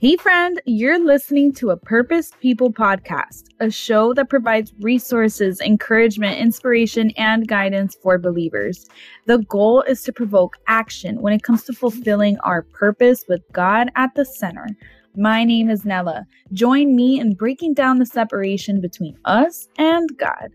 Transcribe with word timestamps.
Hey, 0.00 0.16
friend, 0.16 0.62
you're 0.64 1.04
listening 1.04 1.52
to 1.54 1.70
a 1.70 1.76
Purposed 1.76 2.38
People 2.38 2.72
podcast, 2.72 3.46
a 3.58 3.68
show 3.68 4.14
that 4.14 4.28
provides 4.28 4.72
resources, 4.78 5.60
encouragement, 5.60 6.38
inspiration, 6.38 7.10
and 7.16 7.48
guidance 7.48 7.96
for 8.00 8.16
believers. 8.16 8.86
The 9.26 9.38
goal 9.38 9.82
is 9.82 10.04
to 10.04 10.12
provoke 10.12 10.56
action 10.68 11.20
when 11.20 11.32
it 11.32 11.42
comes 11.42 11.64
to 11.64 11.72
fulfilling 11.72 12.38
our 12.44 12.62
purpose 12.62 13.24
with 13.28 13.42
God 13.50 13.90
at 13.96 14.14
the 14.14 14.24
center. 14.24 14.68
My 15.16 15.42
name 15.42 15.68
is 15.68 15.84
Nella. 15.84 16.26
Join 16.52 16.94
me 16.94 17.18
in 17.18 17.34
breaking 17.34 17.74
down 17.74 17.98
the 17.98 18.06
separation 18.06 18.80
between 18.80 19.18
us 19.24 19.66
and 19.78 20.08
God. 20.16 20.50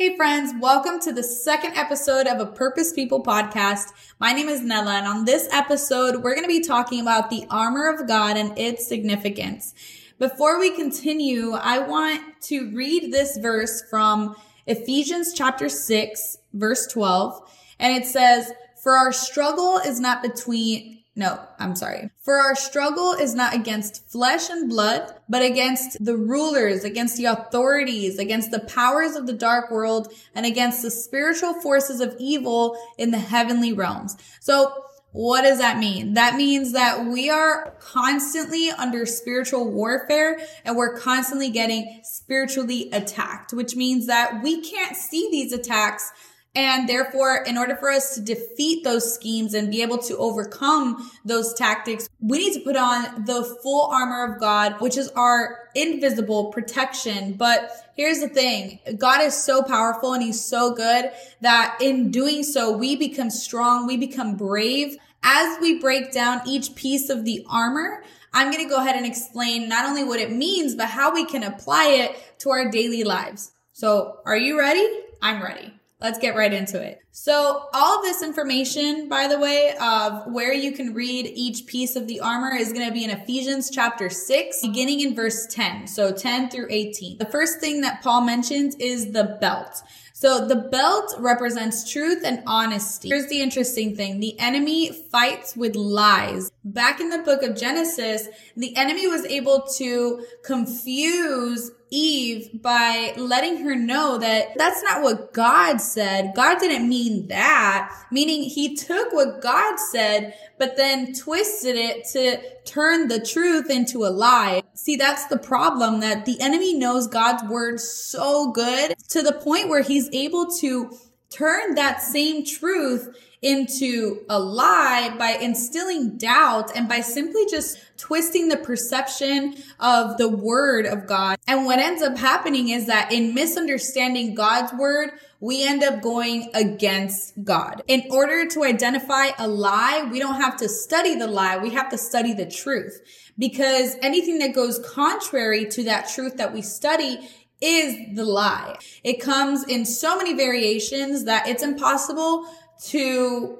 Hey, 0.00 0.16
friends, 0.16 0.54
welcome 0.58 0.98
to 1.00 1.12
the 1.12 1.22
second 1.22 1.76
episode 1.76 2.26
of 2.26 2.40
a 2.40 2.46
Purposed 2.46 2.94
People 2.94 3.22
podcast. 3.22 3.92
My 4.18 4.32
name 4.32 4.48
is 4.48 4.62
Nella, 4.62 4.94
and 4.94 5.06
on 5.06 5.26
this 5.26 5.46
episode, 5.52 6.22
we're 6.22 6.34
going 6.34 6.44
to 6.44 6.48
be 6.48 6.62
talking 6.62 7.02
about 7.02 7.28
the 7.28 7.44
armor 7.50 7.86
of 7.86 8.08
God 8.08 8.38
and 8.38 8.58
its 8.58 8.86
significance. 8.86 9.74
Before 10.18 10.58
we 10.58 10.74
continue, 10.74 11.52
I 11.52 11.80
want 11.80 12.40
to 12.44 12.74
read 12.74 13.12
this 13.12 13.36
verse 13.36 13.82
from 13.90 14.36
Ephesians 14.66 15.34
chapter 15.34 15.68
6, 15.68 16.38
verse 16.54 16.86
12, 16.86 17.50
and 17.78 17.94
it 17.94 18.08
says, 18.08 18.54
For 18.82 18.96
our 18.96 19.12
struggle 19.12 19.76
is 19.76 20.00
not 20.00 20.22
between 20.22 20.99
no, 21.20 21.38
I'm 21.58 21.76
sorry. 21.76 22.08
For 22.22 22.36
our 22.36 22.54
struggle 22.54 23.12
is 23.12 23.34
not 23.34 23.54
against 23.54 24.10
flesh 24.10 24.48
and 24.48 24.70
blood, 24.70 25.14
but 25.28 25.42
against 25.42 26.02
the 26.02 26.16
rulers, 26.16 26.82
against 26.82 27.18
the 27.18 27.26
authorities, 27.26 28.18
against 28.18 28.50
the 28.50 28.60
powers 28.60 29.16
of 29.16 29.26
the 29.26 29.34
dark 29.34 29.70
world, 29.70 30.10
and 30.34 30.46
against 30.46 30.80
the 30.80 30.90
spiritual 30.90 31.60
forces 31.60 32.00
of 32.00 32.16
evil 32.18 32.74
in 32.96 33.10
the 33.10 33.18
heavenly 33.18 33.70
realms. 33.70 34.16
So, 34.40 34.72
what 35.12 35.42
does 35.42 35.58
that 35.58 35.76
mean? 35.76 36.14
That 36.14 36.36
means 36.36 36.72
that 36.72 37.04
we 37.04 37.28
are 37.28 37.74
constantly 37.80 38.70
under 38.70 39.04
spiritual 39.04 39.70
warfare 39.70 40.40
and 40.64 40.74
we're 40.74 40.96
constantly 40.96 41.50
getting 41.50 42.00
spiritually 42.02 42.88
attacked, 42.92 43.52
which 43.52 43.76
means 43.76 44.06
that 44.06 44.42
we 44.42 44.62
can't 44.62 44.96
see 44.96 45.28
these 45.30 45.52
attacks 45.52 46.12
and 46.54 46.88
therefore, 46.88 47.44
in 47.46 47.56
order 47.56 47.76
for 47.76 47.90
us 47.90 48.14
to 48.14 48.20
defeat 48.20 48.82
those 48.82 49.14
schemes 49.14 49.54
and 49.54 49.70
be 49.70 49.82
able 49.82 49.98
to 49.98 50.16
overcome 50.16 51.08
those 51.24 51.54
tactics, 51.54 52.08
we 52.18 52.38
need 52.38 52.54
to 52.54 52.60
put 52.60 52.76
on 52.76 53.24
the 53.24 53.44
full 53.62 53.88
armor 53.92 54.32
of 54.32 54.40
God, 54.40 54.80
which 54.80 54.96
is 54.96 55.08
our 55.10 55.68
invisible 55.76 56.46
protection. 56.46 57.34
But 57.34 57.70
here's 57.94 58.20
the 58.20 58.28
thing. 58.28 58.80
God 58.98 59.22
is 59.22 59.34
so 59.34 59.62
powerful 59.62 60.12
and 60.12 60.22
he's 60.24 60.44
so 60.44 60.74
good 60.74 61.12
that 61.40 61.78
in 61.80 62.10
doing 62.10 62.42
so, 62.42 62.76
we 62.76 62.96
become 62.96 63.30
strong. 63.30 63.86
We 63.86 63.96
become 63.96 64.36
brave. 64.36 64.96
As 65.22 65.56
we 65.60 65.78
break 65.78 66.12
down 66.12 66.40
each 66.48 66.74
piece 66.74 67.10
of 67.10 67.24
the 67.24 67.46
armor, 67.48 68.02
I'm 68.32 68.50
going 68.50 68.64
to 68.64 68.68
go 68.68 68.80
ahead 68.80 68.96
and 68.96 69.06
explain 69.06 69.68
not 69.68 69.84
only 69.84 70.02
what 70.02 70.18
it 70.18 70.32
means, 70.32 70.74
but 70.74 70.88
how 70.88 71.14
we 71.14 71.24
can 71.24 71.44
apply 71.44 71.86
it 71.86 72.38
to 72.40 72.50
our 72.50 72.70
daily 72.70 73.04
lives. 73.04 73.52
So 73.72 74.18
are 74.24 74.36
you 74.36 74.58
ready? 74.58 74.88
I'm 75.22 75.42
ready. 75.42 75.74
Let's 76.00 76.18
get 76.18 76.34
right 76.34 76.52
into 76.52 76.80
it. 76.80 77.00
So 77.12 77.68
all 77.74 77.98
of 77.98 78.04
this 78.04 78.22
information, 78.22 79.08
by 79.08 79.26
the 79.26 79.38
way, 79.38 79.74
of 79.80 80.32
where 80.32 80.52
you 80.52 80.72
can 80.72 80.94
read 80.94 81.26
each 81.26 81.66
piece 81.66 81.94
of 81.96 82.06
the 82.06 82.20
armor 82.20 82.54
is 82.56 82.72
going 82.72 82.86
to 82.86 82.92
be 82.92 83.04
in 83.04 83.10
Ephesians 83.10 83.70
chapter 83.70 84.08
6, 84.08 84.62
beginning 84.62 85.00
in 85.00 85.14
verse 85.14 85.46
10. 85.46 85.86
So 85.86 86.12
10 86.12 86.50
through 86.50 86.68
18. 86.70 87.18
The 87.18 87.26
first 87.26 87.60
thing 87.60 87.82
that 87.82 88.02
Paul 88.02 88.22
mentions 88.22 88.76
is 88.76 89.12
the 89.12 89.38
belt. 89.40 89.82
So 90.14 90.46
the 90.46 90.56
belt 90.56 91.14
represents 91.18 91.90
truth 91.90 92.22
and 92.24 92.42
honesty. 92.46 93.08
Here's 93.08 93.28
the 93.28 93.40
interesting 93.40 93.96
thing. 93.96 94.20
The 94.20 94.38
enemy 94.38 94.92
fights 95.10 95.56
with 95.56 95.74
lies. 95.76 96.50
Back 96.62 97.00
in 97.00 97.08
the 97.08 97.18
book 97.18 97.42
of 97.42 97.56
Genesis, 97.56 98.28
the 98.54 98.76
enemy 98.76 99.06
was 99.06 99.24
able 99.24 99.66
to 99.78 100.24
confuse 100.44 101.70
Eve 101.90 102.50
by 102.62 103.12
letting 103.16 103.58
her 103.64 103.74
know 103.74 104.18
that 104.18 104.56
that's 104.56 104.82
not 104.82 105.02
what 105.02 105.32
God 105.32 105.78
said. 105.78 106.32
God 106.34 106.58
didn't 106.58 106.88
mean 106.88 107.28
that, 107.28 107.92
meaning 108.10 108.42
he 108.42 108.76
took 108.76 109.12
what 109.12 109.42
God 109.42 109.78
said, 109.78 110.34
but 110.58 110.76
then 110.76 111.12
twisted 111.12 111.76
it 111.76 112.06
to 112.12 112.40
turn 112.64 113.08
the 113.08 113.20
truth 113.20 113.70
into 113.70 114.04
a 114.04 114.10
lie. 114.10 114.62
See, 114.74 114.96
that's 114.96 115.26
the 115.26 115.38
problem 115.38 116.00
that 116.00 116.26
the 116.26 116.40
enemy 116.40 116.74
knows 116.74 117.06
God's 117.06 117.42
word 117.44 117.80
so 117.80 118.52
good 118.52 118.94
to 119.08 119.22
the 119.22 119.32
point 119.32 119.68
where 119.68 119.82
he's 119.82 120.08
able 120.12 120.46
to 120.58 120.90
turn 121.30 121.74
that 121.76 122.02
same 122.02 122.44
truth 122.44 123.16
into 123.42 124.22
a 124.28 124.38
lie 124.38 125.14
by 125.18 125.30
instilling 125.30 126.18
doubt 126.18 126.76
and 126.76 126.88
by 126.88 127.00
simply 127.00 127.46
just 127.46 127.78
twisting 127.96 128.48
the 128.48 128.56
perception 128.56 129.54
of 129.78 130.18
the 130.18 130.28
word 130.28 130.84
of 130.84 131.06
God. 131.06 131.38
And 131.46 131.64
what 131.64 131.78
ends 131.78 132.02
up 132.02 132.18
happening 132.18 132.68
is 132.68 132.86
that 132.86 133.12
in 133.12 133.34
misunderstanding 133.34 134.34
God's 134.34 134.72
word, 134.74 135.12
we 135.40 135.66
end 135.66 135.82
up 135.82 136.02
going 136.02 136.50
against 136.52 137.42
God. 137.42 137.82
In 137.88 138.02
order 138.10 138.46
to 138.48 138.62
identify 138.62 139.28
a 139.38 139.48
lie, 139.48 140.06
we 140.10 140.18
don't 140.18 140.40
have 140.40 140.58
to 140.58 140.68
study 140.68 141.14
the 141.14 141.26
lie. 141.26 141.56
We 141.56 141.70
have 141.70 141.88
to 141.90 141.98
study 141.98 142.34
the 142.34 142.44
truth 142.44 143.00
because 143.38 143.96
anything 144.02 144.38
that 144.40 144.54
goes 144.54 144.78
contrary 144.86 145.64
to 145.64 145.84
that 145.84 146.10
truth 146.10 146.36
that 146.36 146.52
we 146.52 146.60
study 146.60 147.26
is 147.60 147.96
the 148.14 148.24
lie. 148.24 148.76
It 149.04 149.20
comes 149.20 149.64
in 149.64 149.84
so 149.84 150.16
many 150.16 150.34
variations 150.34 151.24
that 151.24 151.46
it's 151.48 151.62
impossible 151.62 152.46
to 152.84 153.58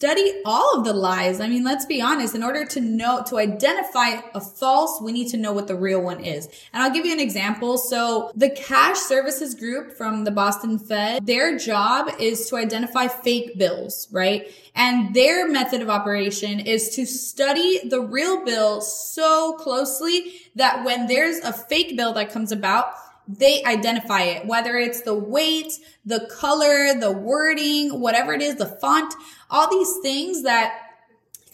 study 0.00 0.40
all 0.46 0.78
of 0.78 0.84
the 0.86 0.94
lies. 0.94 1.42
I 1.42 1.46
mean, 1.46 1.62
let's 1.62 1.84
be 1.84 2.00
honest. 2.00 2.34
In 2.34 2.42
order 2.42 2.64
to 2.64 2.80
know, 2.80 3.22
to 3.28 3.36
identify 3.36 4.22
a 4.32 4.40
false, 4.40 4.98
we 5.02 5.12
need 5.12 5.28
to 5.28 5.36
know 5.36 5.52
what 5.52 5.68
the 5.68 5.74
real 5.74 6.00
one 6.00 6.24
is. 6.24 6.46
And 6.72 6.82
I'll 6.82 6.90
give 6.90 7.04
you 7.04 7.12
an 7.12 7.20
example. 7.20 7.76
So 7.76 8.32
the 8.34 8.48
cash 8.48 8.96
services 8.96 9.54
group 9.54 9.92
from 9.92 10.24
the 10.24 10.30
Boston 10.30 10.78
Fed, 10.78 11.26
their 11.26 11.58
job 11.58 12.10
is 12.18 12.48
to 12.48 12.56
identify 12.56 13.08
fake 13.08 13.58
bills, 13.58 14.08
right? 14.10 14.50
And 14.74 15.14
their 15.14 15.46
method 15.46 15.82
of 15.82 15.90
operation 15.90 16.60
is 16.60 16.88
to 16.96 17.04
study 17.04 17.86
the 17.86 18.00
real 18.00 18.42
bill 18.42 18.80
so 18.80 19.52
closely 19.58 20.32
that 20.54 20.82
when 20.82 21.08
there's 21.08 21.40
a 21.40 21.52
fake 21.52 21.94
bill 21.98 22.14
that 22.14 22.32
comes 22.32 22.52
about, 22.52 22.94
they 23.38 23.62
identify 23.64 24.22
it, 24.22 24.46
whether 24.46 24.76
it's 24.76 25.02
the 25.02 25.14
weight, 25.14 25.72
the 26.04 26.28
color, 26.38 26.98
the 26.98 27.12
wording, 27.12 28.00
whatever 28.00 28.32
it 28.32 28.42
is, 28.42 28.56
the 28.56 28.66
font, 28.66 29.14
all 29.50 29.70
these 29.70 29.98
things 30.02 30.42
that 30.42 30.78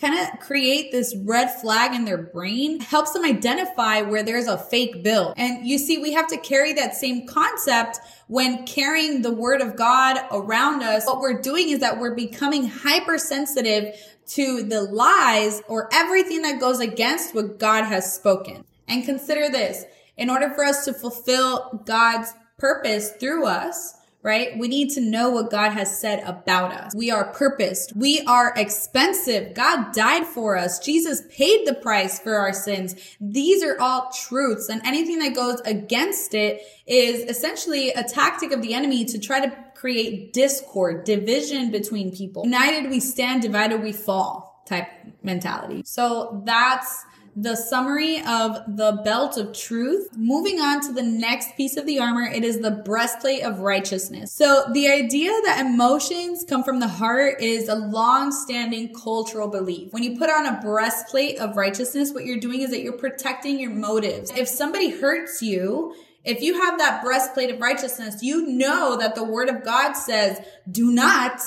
kind 0.00 0.18
of 0.18 0.40
create 0.40 0.92
this 0.92 1.16
red 1.24 1.48
flag 1.48 1.94
in 1.94 2.04
their 2.04 2.18
brain 2.18 2.80
helps 2.80 3.12
them 3.12 3.24
identify 3.24 4.02
where 4.02 4.22
there's 4.22 4.46
a 4.46 4.58
fake 4.58 5.02
bill. 5.02 5.32
And 5.36 5.66
you 5.66 5.78
see, 5.78 5.98
we 5.98 6.12
have 6.12 6.26
to 6.28 6.36
carry 6.36 6.74
that 6.74 6.94
same 6.94 7.26
concept 7.26 7.98
when 8.26 8.66
carrying 8.66 9.22
the 9.22 9.32
word 9.32 9.62
of 9.62 9.76
God 9.76 10.18
around 10.30 10.82
us. 10.82 11.06
What 11.06 11.20
we're 11.20 11.40
doing 11.40 11.70
is 11.70 11.80
that 11.80 11.98
we're 11.98 12.14
becoming 12.14 12.68
hypersensitive 12.68 13.94
to 14.28 14.62
the 14.64 14.82
lies 14.82 15.62
or 15.68 15.88
everything 15.92 16.42
that 16.42 16.60
goes 16.60 16.80
against 16.80 17.34
what 17.34 17.58
God 17.58 17.84
has 17.84 18.14
spoken. 18.14 18.64
And 18.88 19.04
consider 19.04 19.48
this 19.48 19.84
in 20.16 20.30
order 20.30 20.50
for 20.50 20.64
us 20.64 20.84
to 20.84 20.92
fulfill 20.92 21.82
God's 21.84 22.32
purpose 22.58 23.12
through 23.12 23.46
us, 23.46 23.94
right? 24.22 24.58
We 24.58 24.66
need 24.66 24.90
to 24.90 25.00
know 25.00 25.30
what 25.30 25.50
God 25.50 25.70
has 25.70 26.00
said 26.00 26.22
about 26.24 26.72
us. 26.72 26.92
We 26.96 27.12
are 27.12 27.32
purposed. 27.32 27.92
We 27.94 28.22
are 28.22 28.52
expensive. 28.56 29.54
God 29.54 29.92
died 29.92 30.26
for 30.26 30.56
us. 30.56 30.80
Jesus 30.80 31.22
paid 31.30 31.66
the 31.66 31.74
price 31.74 32.18
for 32.18 32.34
our 32.34 32.52
sins. 32.52 32.96
These 33.20 33.62
are 33.62 33.78
all 33.80 34.10
truths 34.10 34.68
and 34.68 34.80
anything 34.84 35.20
that 35.20 35.34
goes 35.34 35.60
against 35.60 36.34
it 36.34 36.62
is 36.86 37.22
essentially 37.30 37.90
a 37.90 38.02
tactic 38.02 38.50
of 38.52 38.62
the 38.62 38.74
enemy 38.74 39.04
to 39.04 39.18
try 39.18 39.46
to 39.46 39.56
create 39.74 40.32
discord, 40.32 41.04
division 41.04 41.70
between 41.70 42.10
people. 42.10 42.44
United 42.44 42.90
we 42.90 42.98
stand, 42.98 43.42
divided 43.42 43.80
we 43.80 43.92
fall 43.92 44.64
type 44.66 44.88
mentality. 45.22 45.82
So 45.84 46.42
that's 46.44 47.04
the 47.38 47.54
summary 47.54 48.18
of 48.20 48.56
the 48.66 49.02
belt 49.04 49.36
of 49.36 49.52
truth. 49.52 50.08
Moving 50.16 50.58
on 50.58 50.80
to 50.86 50.92
the 50.94 51.02
next 51.02 51.54
piece 51.54 51.76
of 51.76 51.84
the 51.84 52.00
armor, 52.00 52.22
it 52.22 52.42
is 52.42 52.60
the 52.60 52.70
breastplate 52.70 53.42
of 53.42 53.58
righteousness. 53.58 54.32
So 54.32 54.64
the 54.72 54.90
idea 54.90 55.30
that 55.44 55.60
emotions 55.60 56.46
come 56.48 56.64
from 56.64 56.80
the 56.80 56.88
heart 56.88 57.42
is 57.42 57.68
a 57.68 57.74
long-standing 57.74 58.94
cultural 58.94 59.48
belief. 59.48 59.92
When 59.92 60.02
you 60.02 60.16
put 60.16 60.30
on 60.30 60.46
a 60.46 60.60
breastplate 60.62 61.38
of 61.38 61.58
righteousness, 61.58 62.14
what 62.14 62.24
you're 62.24 62.40
doing 62.40 62.62
is 62.62 62.70
that 62.70 62.80
you're 62.80 62.94
protecting 62.94 63.60
your 63.60 63.70
motives. 63.70 64.30
If 64.30 64.48
somebody 64.48 64.88
hurts 64.88 65.42
you, 65.42 65.94
if 66.24 66.40
you 66.40 66.60
have 66.62 66.78
that 66.78 67.04
breastplate 67.04 67.50
of 67.50 67.60
righteousness, 67.60 68.22
you 68.22 68.46
know 68.46 68.96
that 68.96 69.14
the 69.14 69.22
word 69.22 69.50
of 69.50 69.62
God 69.62 69.92
says, 69.92 70.40
do 70.68 70.90
not 70.90 71.40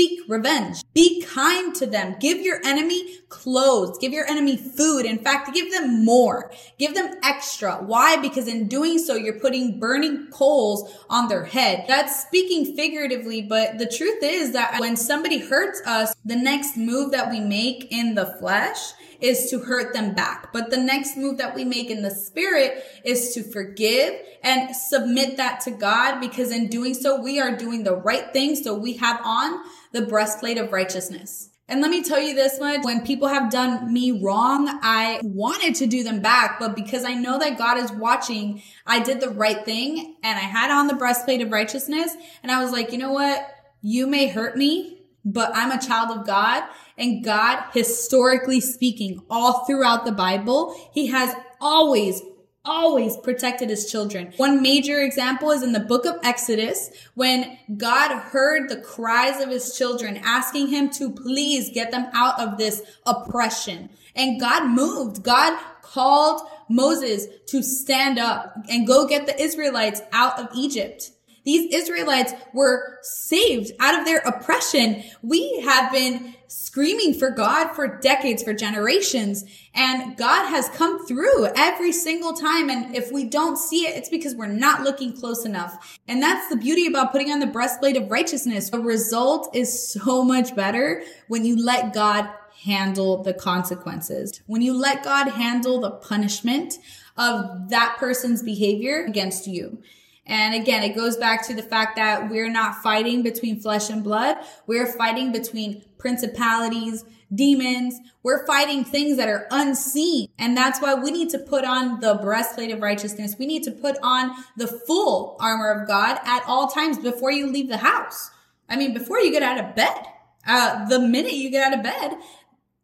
Seek 0.00 0.20
revenge. 0.28 0.82
Be 0.94 1.20
kind 1.20 1.74
to 1.74 1.84
them. 1.84 2.16
Give 2.18 2.40
your 2.40 2.58
enemy 2.64 3.18
clothes. 3.28 3.98
Give 3.98 4.14
your 4.14 4.26
enemy 4.26 4.56
food. 4.56 5.04
In 5.04 5.18
fact, 5.18 5.52
give 5.52 5.70
them 5.70 6.06
more. 6.06 6.50
Give 6.78 6.94
them 6.94 7.16
extra. 7.22 7.74
Why? 7.74 8.16
Because 8.16 8.48
in 8.48 8.66
doing 8.66 8.98
so, 8.98 9.14
you're 9.14 9.38
putting 9.38 9.78
burning 9.78 10.28
coals 10.30 10.90
on 11.10 11.28
their 11.28 11.44
head. 11.44 11.84
That's 11.86 12.22
speaking 12.22 12.74
figuratively, 12.74 13.42
but 13.42 13.76
the 13.76 13.84
truth 13.84 14.22
is 14.22 14.52
that 14.52 14.80
when 14.80 14.96
somebody 14.96 15.36
hurts 15.36 15.82
us, 15.86 16.14
the 16.24 16.36
next 16.36 16.78
move 16.78 17.10
that 17.10 17.30
we 17.30 17.38
make 17.38 17.92
in 17.92 18.14
the 18.14 18.38
flesh 18.40 18.94
is 19.20 19.50
to 19.50 19.60
hurt 19.60 19.92
them 19.92 20.14
back. 20.14 20.52
But 20.52 20.70
the 20.70 20.76
next 20.76 21.16
move 21.16 21.38
that 21.38 21.54
we 21.54 21.64
make 21.64 21.90
in 21.90 22.02
the 22.02 22.10
spirit 22.10 22.84
is 23.04 23.34
to 23.34 23.42
forgive 23.42 24.14
and 24.42 24.74
submit 24.74 25.36
that 25.36 25.60
to 25.62 25.70
God 25.70 26.20
because 26.20 26.50
in 26.50 26.68
doing 26.68 26.94
so, 26.94 27.20
we 27.20 27.40
are 27.40 27.56
doing 27.56 27.84
the 27.84 27.96
right 27.96 28.32
thing. 28.32 28.56
So 28.56 28.74
we 28.74 28.94
have 28.94 29.20
on 29.24 29.60
the 29.92 30.02
breastplate 30.02 30.58
of 30.58 30.72
righteousness. 30.72 31.50
And 31.70 31.80
let 31.80 31.92
me 31.92 32.02
tell 32.02 32.20
you 32.20 32.34
this 32.34 32.58
much, 32.58 32.84
when 32.84 33.06
people 33.06 33.28
have 33.28 33.48
done 33.48 33.92
me 33.92 34.10
wrong, 34.10 34.80
I 34.82 35.20
wanted 35.22 35.76
to 35.76 35.86
do 35.86 36.02
them 36.02 36.20
back, 36.20 36.58
but 36.58 36.74
because 36.74 37.04
I 37.04 37.14
know 37.14 37.38
that 37.38 37.58
God 37.58 37.78
is 37.78 37.92
watching, 37.92 38.60
I 38.84 38.98
did 38.98 39.20
the 39.20 39.30
right 39.30 39.64
thing 39.64 40.16
and 40.24 40.36
I 40.36 40.42
had 40.42 40.72
on 40.72 40.88
the 40.88 40.96
breastplate 40.96 41.40
of 41.40 41.52
righteousness. 41.52 42.16
And 42.42 42.50
I 42.50 42.60
was 42.60 42.72
like, 42.72 42.90
you 42.90 42.98
know 42.98 43.12
what? 43.12 43.48
You 43.82 44.08
may 44.08 44.26
hurt 44.26 44.56
me, 44.56 44.99
but 45.24 45.50
I'm 45.54 45.70
a 45.70 45.80
child 45.80 46.16
of 46.16 46.26
God 46.26 46.64
and 46.96 47.24
God, 47.24 47.64
historically 47.72 48.60
speaking, 48.60 49.20
all 49.30 49.64
throughout 49.64 50.04
the 50.04 50.12
Bible, 50.12 50.74
he 50.92 51.08
has 51.08 51.34
always 51.60 52.22
always 52.62 53.16
protected 53.16 53.70
his 53.70 53.90
children. 53.90 54.32
One 54.36 54.60
major 54.60 55.00
example 55.00 55.50
is 55.50 55.62
in 55.62 55.72
the 55.72 55.80
book 55.80 56.04
of 56.04 56.16
Exodus 56.22 56.90
when 57.14 57.58
God 57.76 58.14
heard 58.14 58.68
the 58.68 58.80
cries 58.80 59.40
of 59.42 59.48
his 59.48 59.76
children 59.76 60.20
asking 60.22 60.68
him 60.68 60.90
to 60.90 61.10
please 61.10 61.70
get 61.70 61.90
them 61.90 62.08
out 62.12 62.38
of 62.38 62.58
this 62.58 62.82
oppression. 63.06 63.88
And 64.14 64.38
God 64.38 64.68
moved. 64.68 65.22
God 65.22 65.58
called 65.80 66.42
Moses 66.68 67.26
to 67.46 67.62
stand 67.62 68.18
up 68.18 68.54
and 68.68 68.86
go 68.86 69.08
get 69.08 69.26
the 69.26 69.40
Israelites 69.40 70.02
out 70.12 70.38
of 70.38 70.48
Egypt. 70.54 71.12
These 71.44 71.74
Israelites 71.74 72.32
were 72.52 72.98
saved 73.02 73.72
out 73.80 73.98
of 73.98 74.04
their 74.04 74.18
oppression. 74.18 75.02
We 75.22 75.60
have 75.60 75.92
been 75.92 76.34
screaming 76.48 77.14
for 77.14 77.30
God 77.30 77.74
for 77.74 77.98
decades, 78.00 78.42
for 78.42 78.52
generations, 78.52 79.44
and 79.74 80.16
God 80.16 80.48
has 80.48 80.68
come 80.70 81.06
through 81.06 81.46
every 81.56 81.92
single 81.92 82.32
time. 82.32 82.68
And 82.68 82.94
if 82.94 83.12
we 83.12 83.24
don't 83.24 83.56
see 83.56 83.86
it, 83.86 83.96
it's 83.96 84.08
because 84.08 84.34
we're 84.34 84.46
not 84.46 84.82
looking 84.82 85.16
close 85.16 85.44
enough. 85.44 85.98
And 86.08 86.20
that's 86.20 86.48
the 86.48 86.56
beauty 86.56 86.86
about 86.86 87.12
putting 87.12 87.30
on 87.30 87.38
the 87.38 87.46
breastplate 87.46 87.96
of 87.96 88.10
righteousness. 88.10 88.70
The 88.70 88.80
result 88.80 89.54
is 89.54 89.92
so 89.92 90.24
much 90.24 90.56
better 90.56 91.04
when 91.28 91.44
you 91.44 91.56
let 91.56 91.94
God 91.94 92.28
handle 92.64 93.22
the 93.22 93.32
consequences. 93.32 94.42
When 94.46 94.60
you 94.60 94.74
let 94.74 95.04
God 95.04 95.28
handle 95.28 95.80
the 95.80 95.92
punishment 95.92 96.74
of 97.16 97.70
that 97.70 97.96
person's 97.98 98.42
behavior 98.42 99.04
against 99.04 99.46
you. 99.46 99.82
And 100.26 100.54
again, 100.54 100.82
it 100.82 100.94
goes 100.94 101.16
back 101.16 101.46
to 101.48 101.54
the 101.54 101.62
fact 101.62 101.96
that 101.96 102.30
we're 102.30 102.50
not 102.50 102.82
fighting 102.82 103.22
between 103.22 103.60
flesh 103.60 103.90
and 103.90 104.04
blood. 104.04 104.36
We're 104.66 104.86
fighting 104.86 105.32
between 105.32 105.82
principalities, 105.98 107.04
demons. 107.34 107.98
We're 108.22 108.46
fighting 108.46 108.84
things 108.84 109.16
that 109.16 109.28
are 109.28 109.46
unseen. 109.50 110.28
And 110.38 110.56
that's 110.56 110.80
why 110.80 110.94
we 110.94 111.10
need 111.10 111.30
to 111.30 111.38
put 111.38 111.64
on 111.64 112.00
the 112.00 112.14
breastplate 112.14 112.70
of 112.70 112.80
righteousness. 112.80 113.36
We 113.38 113.46
need 113.46 113.64
to 113.64 113.72
put 113.72 113.96
on 114.02 114.32
the 114.56 114.66
full 114.66 115.36
armor 115.40 115.70
of 115.70 115.88
God 115.88 116.18
at 116.24 116.44
all 116.46 116.68
times 116.68 116.98
before 116.98 117.32
you 117.32 117.46
leave 117.46 117.68
the 117.68 117.78
house. 117.78 118.30
I 118.68 118.76
mean, 118.76 118.94
before 118.94 119.18
you 119.18 119.32
get 119.32 119.42
out 119.42 119.58
of 119.58 119.74
bed, 119.74 120.06
uh, 120.46 120.88
the 120.88 121.00
minute 121.00 121.34
you 121.34 121.50
get 121.50 121.72
out 121.72 121.78
of 121.78 121.82
bed, 121.82 122.18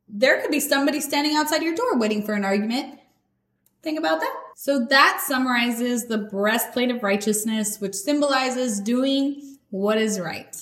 there 0.08 0.40
could 0.40 0.50
be 0.50 0.60
somebody 0.60 1.00
standing 1.00 1.36
outside 1.36 1.62
your 1.62 1.74
door 1.74 1.98
waiting 1.98 2.22
for 2.24 2.34
an 2.34 2.44
argument. 2.44 2.98
Think 3.82 3.98
about 3.98 4.20
that. 4.20 4.45
So 4.58 4.86
that 4.86 5.22
summarizes 5.22 6.06
the 6.06 6.16
breastplate 6.16 6.90
of 6.90 7.02
righteousness, 7.02 7.78
which 7.78 7.94
symbolizes 7.94 8.80
doing 8.80 9.58
what 9.68 9.98
is 9.98 10.18
right. 10.18 10.56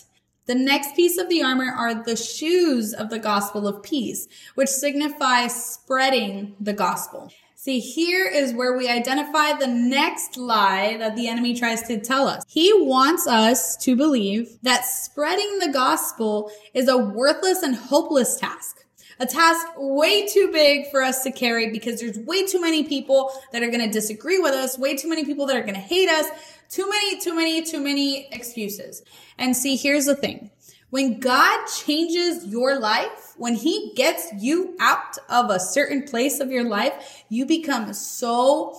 The 0.46 0.56
next 0.56 0.96
piece 0.96 1.16
of 1.16 1.28
the 1.28 1.44
armor 1.44 1.72
are 1.72 2.02
the 2.02 2.16
shoes 2.16 2.92
of 2.92 3.08
the 3.08 3.20
gospel 3.20 3.68
of 3.68 3.84
peace, 3.84 4.26
which 4.56 4.68
signify 4.68 5.46
spreading 5.46 6.56
the 6.58 6.72
gospel. 6.72 7.32
See, 7.54 7.78
here 7.78 8.26
is 8.26 8.52
where 8.52 8.76
we 8.76 8.88
identify 8.88 9.52
the 9.52 9.68
next 9.68 10.36
lie 10.36 10.96
that 10.98 11.14
the 11.14 11.28
enemy 11.28 11.54
tries 11.54 11.82
to 11.84 12.00
tell 12.00 12.26
us. 12.26 12.42
He 12.48 12.72
wants 12.74 13.28
us 13.28 13.76
to 13.76 13.94
believe 13.94 14.58
that 14.62 14.84
spreading 14.84 15.60
the 15.60 15.70
gospel 15.72 16.50
is 16.74 16.88
a 16.88 16.98
worthless 16.98 17.62
and 17.62 17.76
hopeless 17.76 18.34
task 18.34 18.83
a 19.20 19.26
task 19.26 19.66
way 19.76 20.26
too 20.26 20.50
big 20.52 20.90
for 20.90 21.02
us 21.02 21.22
to 21.22 21.32
carry 21.32 21.70
because 21.70 22.00
there's 22.00 22.18
way 22.18 22.46
too 22.46 22.60
many 22.60 22.84
people 22.84 23.30
that 23.52 23.62
are 23.62 23.70
going 23.70 23.84
to 23.84 23.90
disagree 23.90 24.38
with 24.38 24.52
us, 24.52 24.78
way 24.78 24.96
too 24.96 25.08
many 25.08 25.24
people 25.24 25.46
that 25.46 25.56
are 25.56 25.62
going 25.62 25.74
to 25.74 25.80
hate 25.80 26.08
us, 26.08 26.26
too 26.68 26.88
many, 26.88 27.20
too 27.20 27.34
many, 27.34 27.62
too 27.62 27.80
many 27.80 28.28
excuses. 28.32 29.02
And 29.38 29.56
see, 29.56 29.76
here's 29.76 30.06
the 30.06 30.16
thing. 30.16 30.50
When 30.90 31.18
God 31.18 31.66
changes 31.66 32.46
your 32.46 32.78
life, 32.78 33.34
when 33.36 33.54
he 33.54 33.92
gets 33.96 34.28
you 34.38 34.76
out 34.78 35.18
of 35.28 35.50
a 35.50 35.58
certain 35.58 36.04
place 36.04 36.38
of 36.38 36.52
your 36.52 36.64
life, 36.64 37.24
you 37.28 37.46
become 37.46 37.92
so 37.92 38.78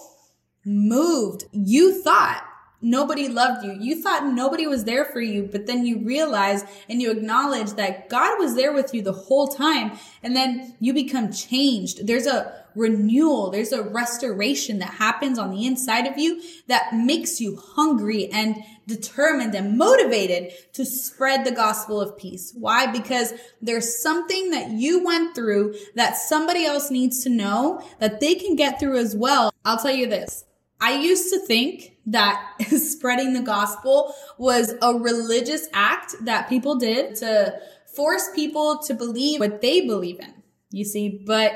moved. 0.65 1.45
You 1.51 2.01
thought 2.01 2.45
nobody 2.85 3.27
loved 3.27 3.65
you. 3.65 3.73
You 3.73 4.01
thought 4.01 4.27
nobody 4.27 4.67
was 4.67 4.83
there 4.83 5.05
for 5.05 5.19
you, 5.19 5.49
but 5.51 5.65
then 5.65 5.85
you 5.85 5.99
realize 5.99 6.63
and 6.87 7.01
you 7.01 7.11
acknowledge 7.11 7.71
that 7.73 8.09
God 8.09 8.39
was 8.39 8.55
there 8.55 8.71
with 8.71 8.93
you 8.93 9.01
the 9.01 9.11
whole 9.11 9.47
time. 9.47 9.97
And 10.23 10.35
then 10.35 10.75
you 10.79 10.93
become 10.93 11.33
changed. 11.33 12.05
There's 12.05 12.27
a 12.27 12.63
renewal. 12.75 13.49
There's 13.49 13.71
a 13.71 13.81
restoration 13.81 14.79
that 14.79 14.95
happens 14.95 15.39
on 15.39 15.49
the 15.49 15.65
inside 15.65 16.05
of 16.05 16.17
you 16.17 16.41
that 16.67 16.93
makes 16.93 17.41
you 17.41 17.55
hungry 17.55 18.29
and 18.31 18.57
determined 18.85 19.55
and 19.55 19.77
motivated 19.77 20.51
to 20.73 20.85
spread 20.85 21.45
the 21.45 21.51
gospel 21.51 21.99
of 21.99 22.17
peace. 22.17 22.53
Why? 22.55 22.85
Because 22.85 23.33
there's 23.61 24.01
something 24.01 24.51
that 24.51 24.71
you 24.71 25.03
went 25.03 25.33
through 25.33 25.75
that 25.95 26.17
somebody 26.17 26.65
else 26.65 26.91
needs 26.91 27.23
to 27.23 27.29
know 27.29 27.83
that 27.99 28.19
they 28.19 28.35
can 28.35 28.55
get 28.55 28.79
through 28.79 28.97
as 28.97 29.15
well. 29.15 29.51
I'll 29.63 29.77
tell 29.77 29.95
you 29.95 30.07
this. 30.07 30.45
I 30.79 30.97
used 30.99 31.31
to 31.33 31.39
think 31.39 31.97
that 32.07 32.55
spreading 32.67 33.33
the 33.33 33.41
gospel 33.41 34.13
was 34.37 34.73
a 34.81 34.93
religious 34.93 35.67
act 35.73 36.15
that 36.21 36.49
people 36.49 36.75
did 36.75 37.15
to 37.17 37.59
force 37.95 38.29
people 38.35 38.79
to 38.79 38.93
believe 38.93 39.39
what 39.39 39.61
they 39.61 39.81
believe 39.81 40.19
in. 40.19 40.33
You 40.71 40.83
see, 40.83 41.21
but 41.25 41.53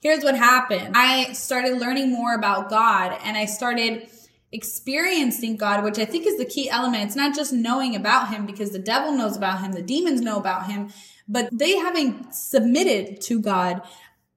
here's 0.00 0.22
what 0.22 0.36
happened. 0.36 0.94
I 0.94 1.32
started 1.32 1.78
learning 1.78 2.10
more 2.10 2.34
about 2.34 2.68
God 2.68 3.18
and 3.24 3.36
I 3.36 3.46
started 3.46 4.08
experiencing 4.52 5.56
God, 5.56 5.82
which 5.82 5.98
I 5.98 6.04
think 6.04 6.26
is 6.26 6.36
the 6.36 6.44
key 6.44 6.68
element. 6.68 7.04
It's 7.04 7.16
not 7.16 7.34
just 7.34 7.52
knowing 7.52 7.96
about 7.96 8.28
him 8.28 8.44
because 8.44 8.70
the 8.70 8.78
devil 8.78 9.12
knows 9.12 9.36
about 9.36 9.60
him, 9.60 9.72
the 9.72 9.82
demons 9.82 10.20
know 10.20 10.36
about 10.36 10.66
him, 10.70 10.90
but 11.26 11.48
they 11.50 11.78
having 11.78 12.26
submitted 12.30 13.20
to 13.22 13.40
God. 13.40 13.80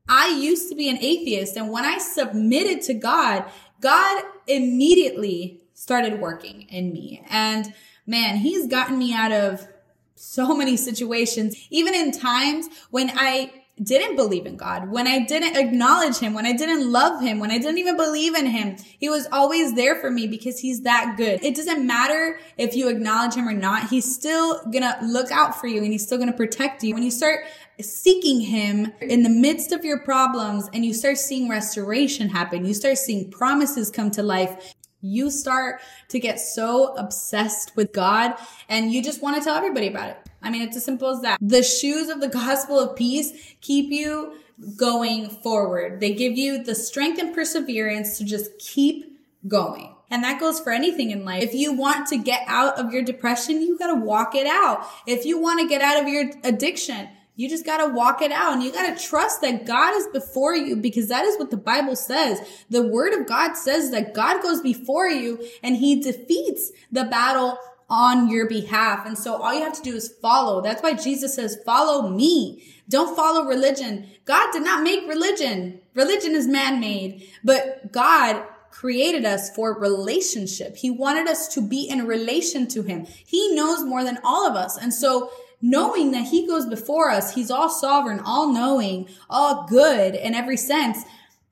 I 0.08 0.30
used 0.40 0.70
to 0.70 0.76
be 0.76 0.88
an 0.88 1.00
atheist 1.02 1.58
and 1.58 1.72
when 1.72 1.84
I 1.84 1.98
submitted 1.98 2.82
to 2.84 2.94
God, 2.94 3.46
God 3.86 4.24
immediately 4.48 5.62
started 5.76 6.20
working 6.20 6.64
in 6.70 6.92
me. 6.92 7.24
And 7.30 7.72
man, 8.08 8.38
he's 8.38 8.66
gotten 8.66 8.98
me 8.98 9.14
out 9.14 9.32
of 9.32 9.68
so 10.16 10.56
many 10.56 10.76
situations, 10.76 11.56
even 11.70 11.94
in 11.94 12.12
times 12.12 12.68
when 12.90 13.12
I 13.14 13.65
didn't 13.82 14.16
believe 14.16 14.46
in 14.46 14.56
God, 14.56 14.90
when 14.90 15.06
I 15.06 15.26
didn't 15.26 15.58
acknowledge 15.58 16.18
him, 16.18 16.34
when 16.34 16.46
I 16.46 16.54
didn't 16.54 16.90
love 16.90 17.22
him, 17.22 17.40
when 17.40 17.52
I 17.52 17.58
didn't 17.58 17.78
even 17.78 17.98
believe 17.98 18.34
in 18.34 18.46
him, 18.46 18.78
he 18.98 19.10
was 19.10 19.28
always 19.34 19.74
there 19.76 19.98
for 19.98 20.10
me 20.10 20.28
because 20.28 20.60
he's 20.60 20.82
that 20.82 21.16
good. 21.18 21.44
It 21.44 21.56
doesn't 21.56 21.86
matter 21.86 22.40
if 22.58 22.74
you 22.76 22.88
acknowledge 22.88 23.34
him 23.34 23.48
or 23.48 23.54
not. 23.54 23.90
He's 23.90 24.16
still 24.16 24.64
gonna 24.72 24.98
look 25.04 25.30
out 25.30 25.60
for 25.60 25.68
you 25.68 25.84
and 25.84 25.92
he's 25.92 26.06
still 26.06 26.18
gonna 26.18 26.32
protect 26.32 26.84
you. 26.84 26.94
When 26.94 27.04
you 27.04 27.12
start 27.12 27.42
seeking 27.82 28.40
him 28.40 28.94
in 29.02 29.24
the 29.24 29.30
midst 29.30 29.74
of 29.74 29.84
your 29.84 30.00
problems 30.00 30.70
and 30.74 30.86
you 30.86 30.94
start 30.94 31.18
seeing 31.18 31.50
restoration 31.50 32.30
happen, 32.30 32.64
you 32.64 32.74
start 32.74 32.98
seeing 32.98 33.30
promises 33.30 33.92
come 33.92 34.10
to 34.12 34.24
life, 34.24 34.74
you 35.02 35.30
start 35.30 35.82
to 36.10 36.20
get 36.20 36.40
so 36.40 36.96
obsessed 36.96 37.76
with 37.76 37.92
God 37.92 38.36
and 38.70 38.94
you 38.94 39.04
just 39.04 39.22
want 39.22 39.38
to 39.38 39.44
tell 39.44 39.56
everybody 39.56 39.88
about 39.88 40.12
it. 40.12 40.25
I 40.46 40.52
mean, 40.52 40.62
it's 40.62 40.78
as 40.78 40.86
simple 40.86 41.10
as 41.10 41.22
that. 41.22 41.40
The 41.42 41.64
shoes 41.64 42.08
of 42.10 42.22
the 42.22 42.30
gospel 42.30 42.80
of 42.80 42.96
peace 42.96 43.56
keep 43.62 43.90
you 43.90 44.38
going 44.78 45.30
forward. 45.30 46.00
They 46.00 46.14
give 46.14 46.38
you 46.38 46.64
the 46.64 46.76
strength 46.76 47.20
and 47.20 47.34
perseverance 47.34 48.20
to 48.20 48.24
just 48.24 48.58
keep 48.60 49.20
going. 49.48 49.96
And 50.12 50.24
that 50.24 50.40
goes 50.40 50.60
for 50.60 50.72
anything 50.72 51.10
in 51.10 51.26
life. 51.26 51.44
If 51.44 51.56
you 51.56 51.74
want 51.74 52.08
to 52.10 52.18
get 52.18 52.44
out 52.46 52.78
of 52.78 52.94
your 52.94 53.02
depression, 53.02 53.62
you 53.62 53.78
got 53.78 53.88
to 53.88 54.00
walk 54.00 54.36
it 54.36 54.46
out. 54.46 54.86
If 55.08 55.26
you 55.26 55.42
want 55.42 55.62
to 55.62 55.68
get 55.68 55.82
out 55.82 56.02
of 56.02 56.08
your 56.08 56.32
addiction, 56.44 57.10
you 57.36 57.50
just 57.50 57.66
got 57.66 57.86
to 57.86 57.94
walk 57.94 58.22
it 58.22 58.32
out 58.32 58.54
and 58.54 58.64
you 58.64 58.72
got 58.72 58.96
to 58.96 59.04
trust 59.04 59.42
that 59.42 59.66
God 59.66 59.96
is 59.96 60.08
before 60.08 60.56
you 60.56 60.76
because 60.76 61.10
that 61.10 61.26
is 61.26 61.38
what 61.38 61.52
the 61.52 61.58
Bible 61.58 61.96
says. 61.96 62.40
The 62.70 62.84
word 62.84 63.14
of 63.14 63.28
God 63.28 63.56
says 63.56 63.92
that 63.92 64.14
God 64.14 64.42
goes 64.42 64.62
before 64.62 65.10
you 65.10 65.46
and 65.62 65.76
he 65.76 66.00
defeats 66.00 66.72
the 66.92 67.04
battle 67.04 67.58
on 67.90 68.30
your 68.30 68.48
behalf. 68.48 69.06
And 69.06 69.18
so 69.18 69.36
all 69.42 69.54
you 69.54 69.64
have 69.64 69.76
to 69.76 69.82
do 69.82 69.96
is 69.96 70.14
follow. 70.22 70.62
That's 70.62 70.82
why 70.82 70.94
Jesus 70.94 71.36
says, 71.36 71.58
follow 71.66 72.10
me. 72.10 72.64
Don't 72.90 73.16
follow 73.16 73.46
religion. 73.46 74.08
God 74.26 74.52
did 74.52 74.64
not 74.64 74.84
make 74.84 75.08
religion. 75.08 75.82
Religion 75.94 76.34
is 76.34 76.48
man-made, 76.48 77.30
but 77.44 77.92
God 77.92 78.44
created 78.72 79.24
us 79.24 79.56
for 79.56 79.80
relationship. 79.80 80.76
He 80.76 80.92
wanted 80.92 81.28
us 81.28 81.48
to 81.54 81.62
be 81.62 81.88
in 81.88 82.06
relation 82.06 82.68
to 82.70 82.82
him. 82.84 83.06
He 83.06 83.56
knows 83.56 83.84
more 83.84 84.04
than 84.04 84.20
all 84.24 84.46
of 84.46 84.56
us. 84.56 84.78
And 84.78 84.94
so 84.94 85.32
knowing 85.62 86.12
that 86.12 86.26
he 86.26 86.46
goes 86.46 86.66
before 86.66 87.10
us, 87.10 87.34
he's 87.34 87.50
all 87.50 87.70
sovereign, 87.70 88.20
all 88.20 88.52
knowing, 88.52 89.08
all 89.30 89.66
good 89.68 90.14
in 90.14 90.36
every 90.36 90.58
sense. 90.58 91.04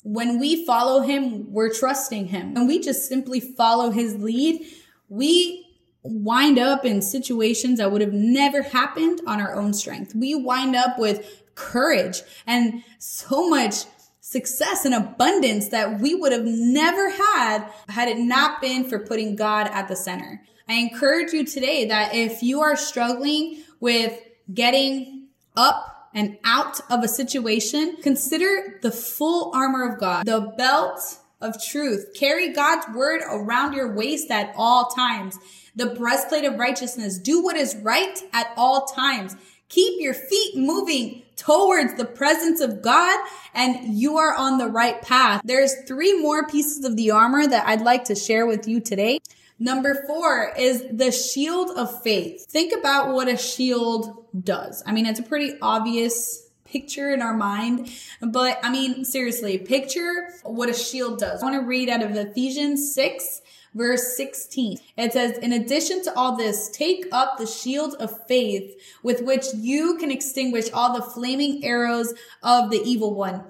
When 0.03 0.37
we 0.37 0.65
follow 0.65 1.01
him, 1.01 1.51
we're 1.53 1.73
trusting 1.73 2.27
him 2.27 2.57
and 2.57 2.67
we 2.67 2.79
just 2.79 3.07
simply 3.07 3.39
follow 3.39 3.89
his 3.91 4.17
lead. 4.17 4.65
We 5.07 5.62
wind 6.03 6.59
up 6.59 6.85
in 6.85 7.01
situations 7.01 7.79
that 7.79 7.91
would 7.91 8.01
have 8.01 8.13
never 8.13 8.61
happened 8.61 9.21
on 9.25 9.39
our 9.39 9.55
own 9.55 9.73
strength. 9.73 10.13
We 10.13 10.35
wind 10.35 10.75
up 10.75 10.99
with 10.99 11.43
courage 11.55 12.21
and 12.45 12.83
so 12.99 13.49
much 13.49 13.85
success 14.19 14.85
and 14.85 14.93
abundance 14.93 15.69
that 15.69 15.99
we 15.99 16.15
would 16.15 16.31
have 16.31 16.45
never 16.45 17.09
had 17.09 17.67
had 17.89 18.07
it 18.07 18.17
not 18.17 18.61
been 18.61 18.87
for 18.87 18.99
putting 18.99 19.35
God 19.35 19.67
at 19.67 19.87
the 19.87 19.95
center. 19.95 20.41
I 20.67 20.73
encourage 20.73 21.33
you 21.33 21.45
today 21.45 21.85
that 21.85 22.15
if 22.15 22.41
you 22.41 22.61
are 22.61 22.75
struggling 22.75 23.63
with 23.79 24.19
getting 24.53 25.27
up 25.55 26.09
and 26.13 26.37
out 26.43 26.79
of 26.89 27.03
a 27.03 27.07
situation, 27.07 27.97
consider 28.01 28.79
the 28.81 28.91
full 28.91 29.51
armor 29.53 29.87
of 29.87 29.99
God, 29.99 30.25
the 30.25 30.53
belt 30.57 31.19
of 31.41 31.61
truth. 31.63 32.13
Carry 32.15 32.53
God's 32.53 32.85
word 32.95 33.21
around 33.29 33.73
your 33.73 33.93
waist 33.93 34.31
at 34.31 34.53
all 34.55 34.85
times. 34.85 35.37
The 35.75 35.87
breastplate 35.87 36.45
of 36.45 36.59
righteousness. 36.59 37.17
Do 37.17 37.43
what 37.43 37.55
is 37.55 37.75
right 37.77 38.19
at 38.31 38.53
all 38.57 38.85
times. 38.85 39.35
Keep 39.69 40.01
your 40.01 40.13
feet 40.13 40.55
moving 40.55 41.23
towards 41.35 41.95
the 41.95 42.05
presence 42.05 42.61
of 42.61 42.81
God 42.81 43.19
and 43.55 43.97
you 43.97 44.17
are 44.17 44.35
on 44.35 44.57
the 44.57 44.67
right 44.67 45.01
path. 45.01 45.41
There's 45.43 45.73
three 45.87 46.21
more 46.21 46.45
pieces 46.47 46.85
of 46.85 46.95
the 46.95 47.11
armor 47.11 47.47
that 47.47 47.67
I'd 47.67 47.81
like 47.81 48.05
to 48.05 48.15
share 48.15 48.45
with 48.45 48.67
you 48.67 48.79
today. 48.79 49.19
Number 49.59 50.03
four 50.07 50.51
is 50.57 50.85
the 50.91 51.11
shield 51.11 51.71
of 51.77 52.03
faith. 52.03 52.45
Think 52.49 52.73
about 52.77 53.13
what 53.13 53.27
a 53.27 53.37
shield 53.37 54.25
does. 54.43 54.83
I 54.85 54.91
mean, 54.91 55.05
it's 55.05 55.19
a 55.19 55.23
pretty 55.23 55.53
obvious 55.61 56.42
picture 56.73 57.13
in 57.13 57.21
our 57.21 57.35
mind, 57.35 57.89
but 58.19 58.59
I 58.63 58.71
mean, 58.71 59.05
seriously, 59.05 59.59
picture 59.59 60.29
what 60.43 60.69
a 60.69 60.73
shield 60.73 61.19
does. 61.19 61.41
I 61.41 61.45
want 61.45 61.61
to 61.61 61.65
read 61.65 61.87
out 61.87 62.01
of 62.01 62.15
Ephesians 62.15 62.93
6 62.93 63.41
verse 63.75 64.15
16. 64.17 64.77
It 64.97 65.13
says, 65.13 65.37
in 65.39 65.51
addition 65.51 66.03
to 66.03 66.15
all 66.15 66.35
this, 66.35 66.69
take 66.69 67.05
up 67.11 67.37
the 67.37 67.47
shield 67.47 67.95
of 67.95 68.27
faith 68.27 68.79
with 69.01 69.23
which 69.23 69.45
you 69.55 69.97
can 69.97 70.11
extinguish 70.11 70.71
all 70.71 70.95
the 70.95 71.01
flaming 71.01 71.65
arrows 71.65 72.13
of 72.43 72.69
the 72.69 72.81
evil 72.83 73.15
one. 73.15 73.43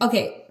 Okay. 0.00 0.46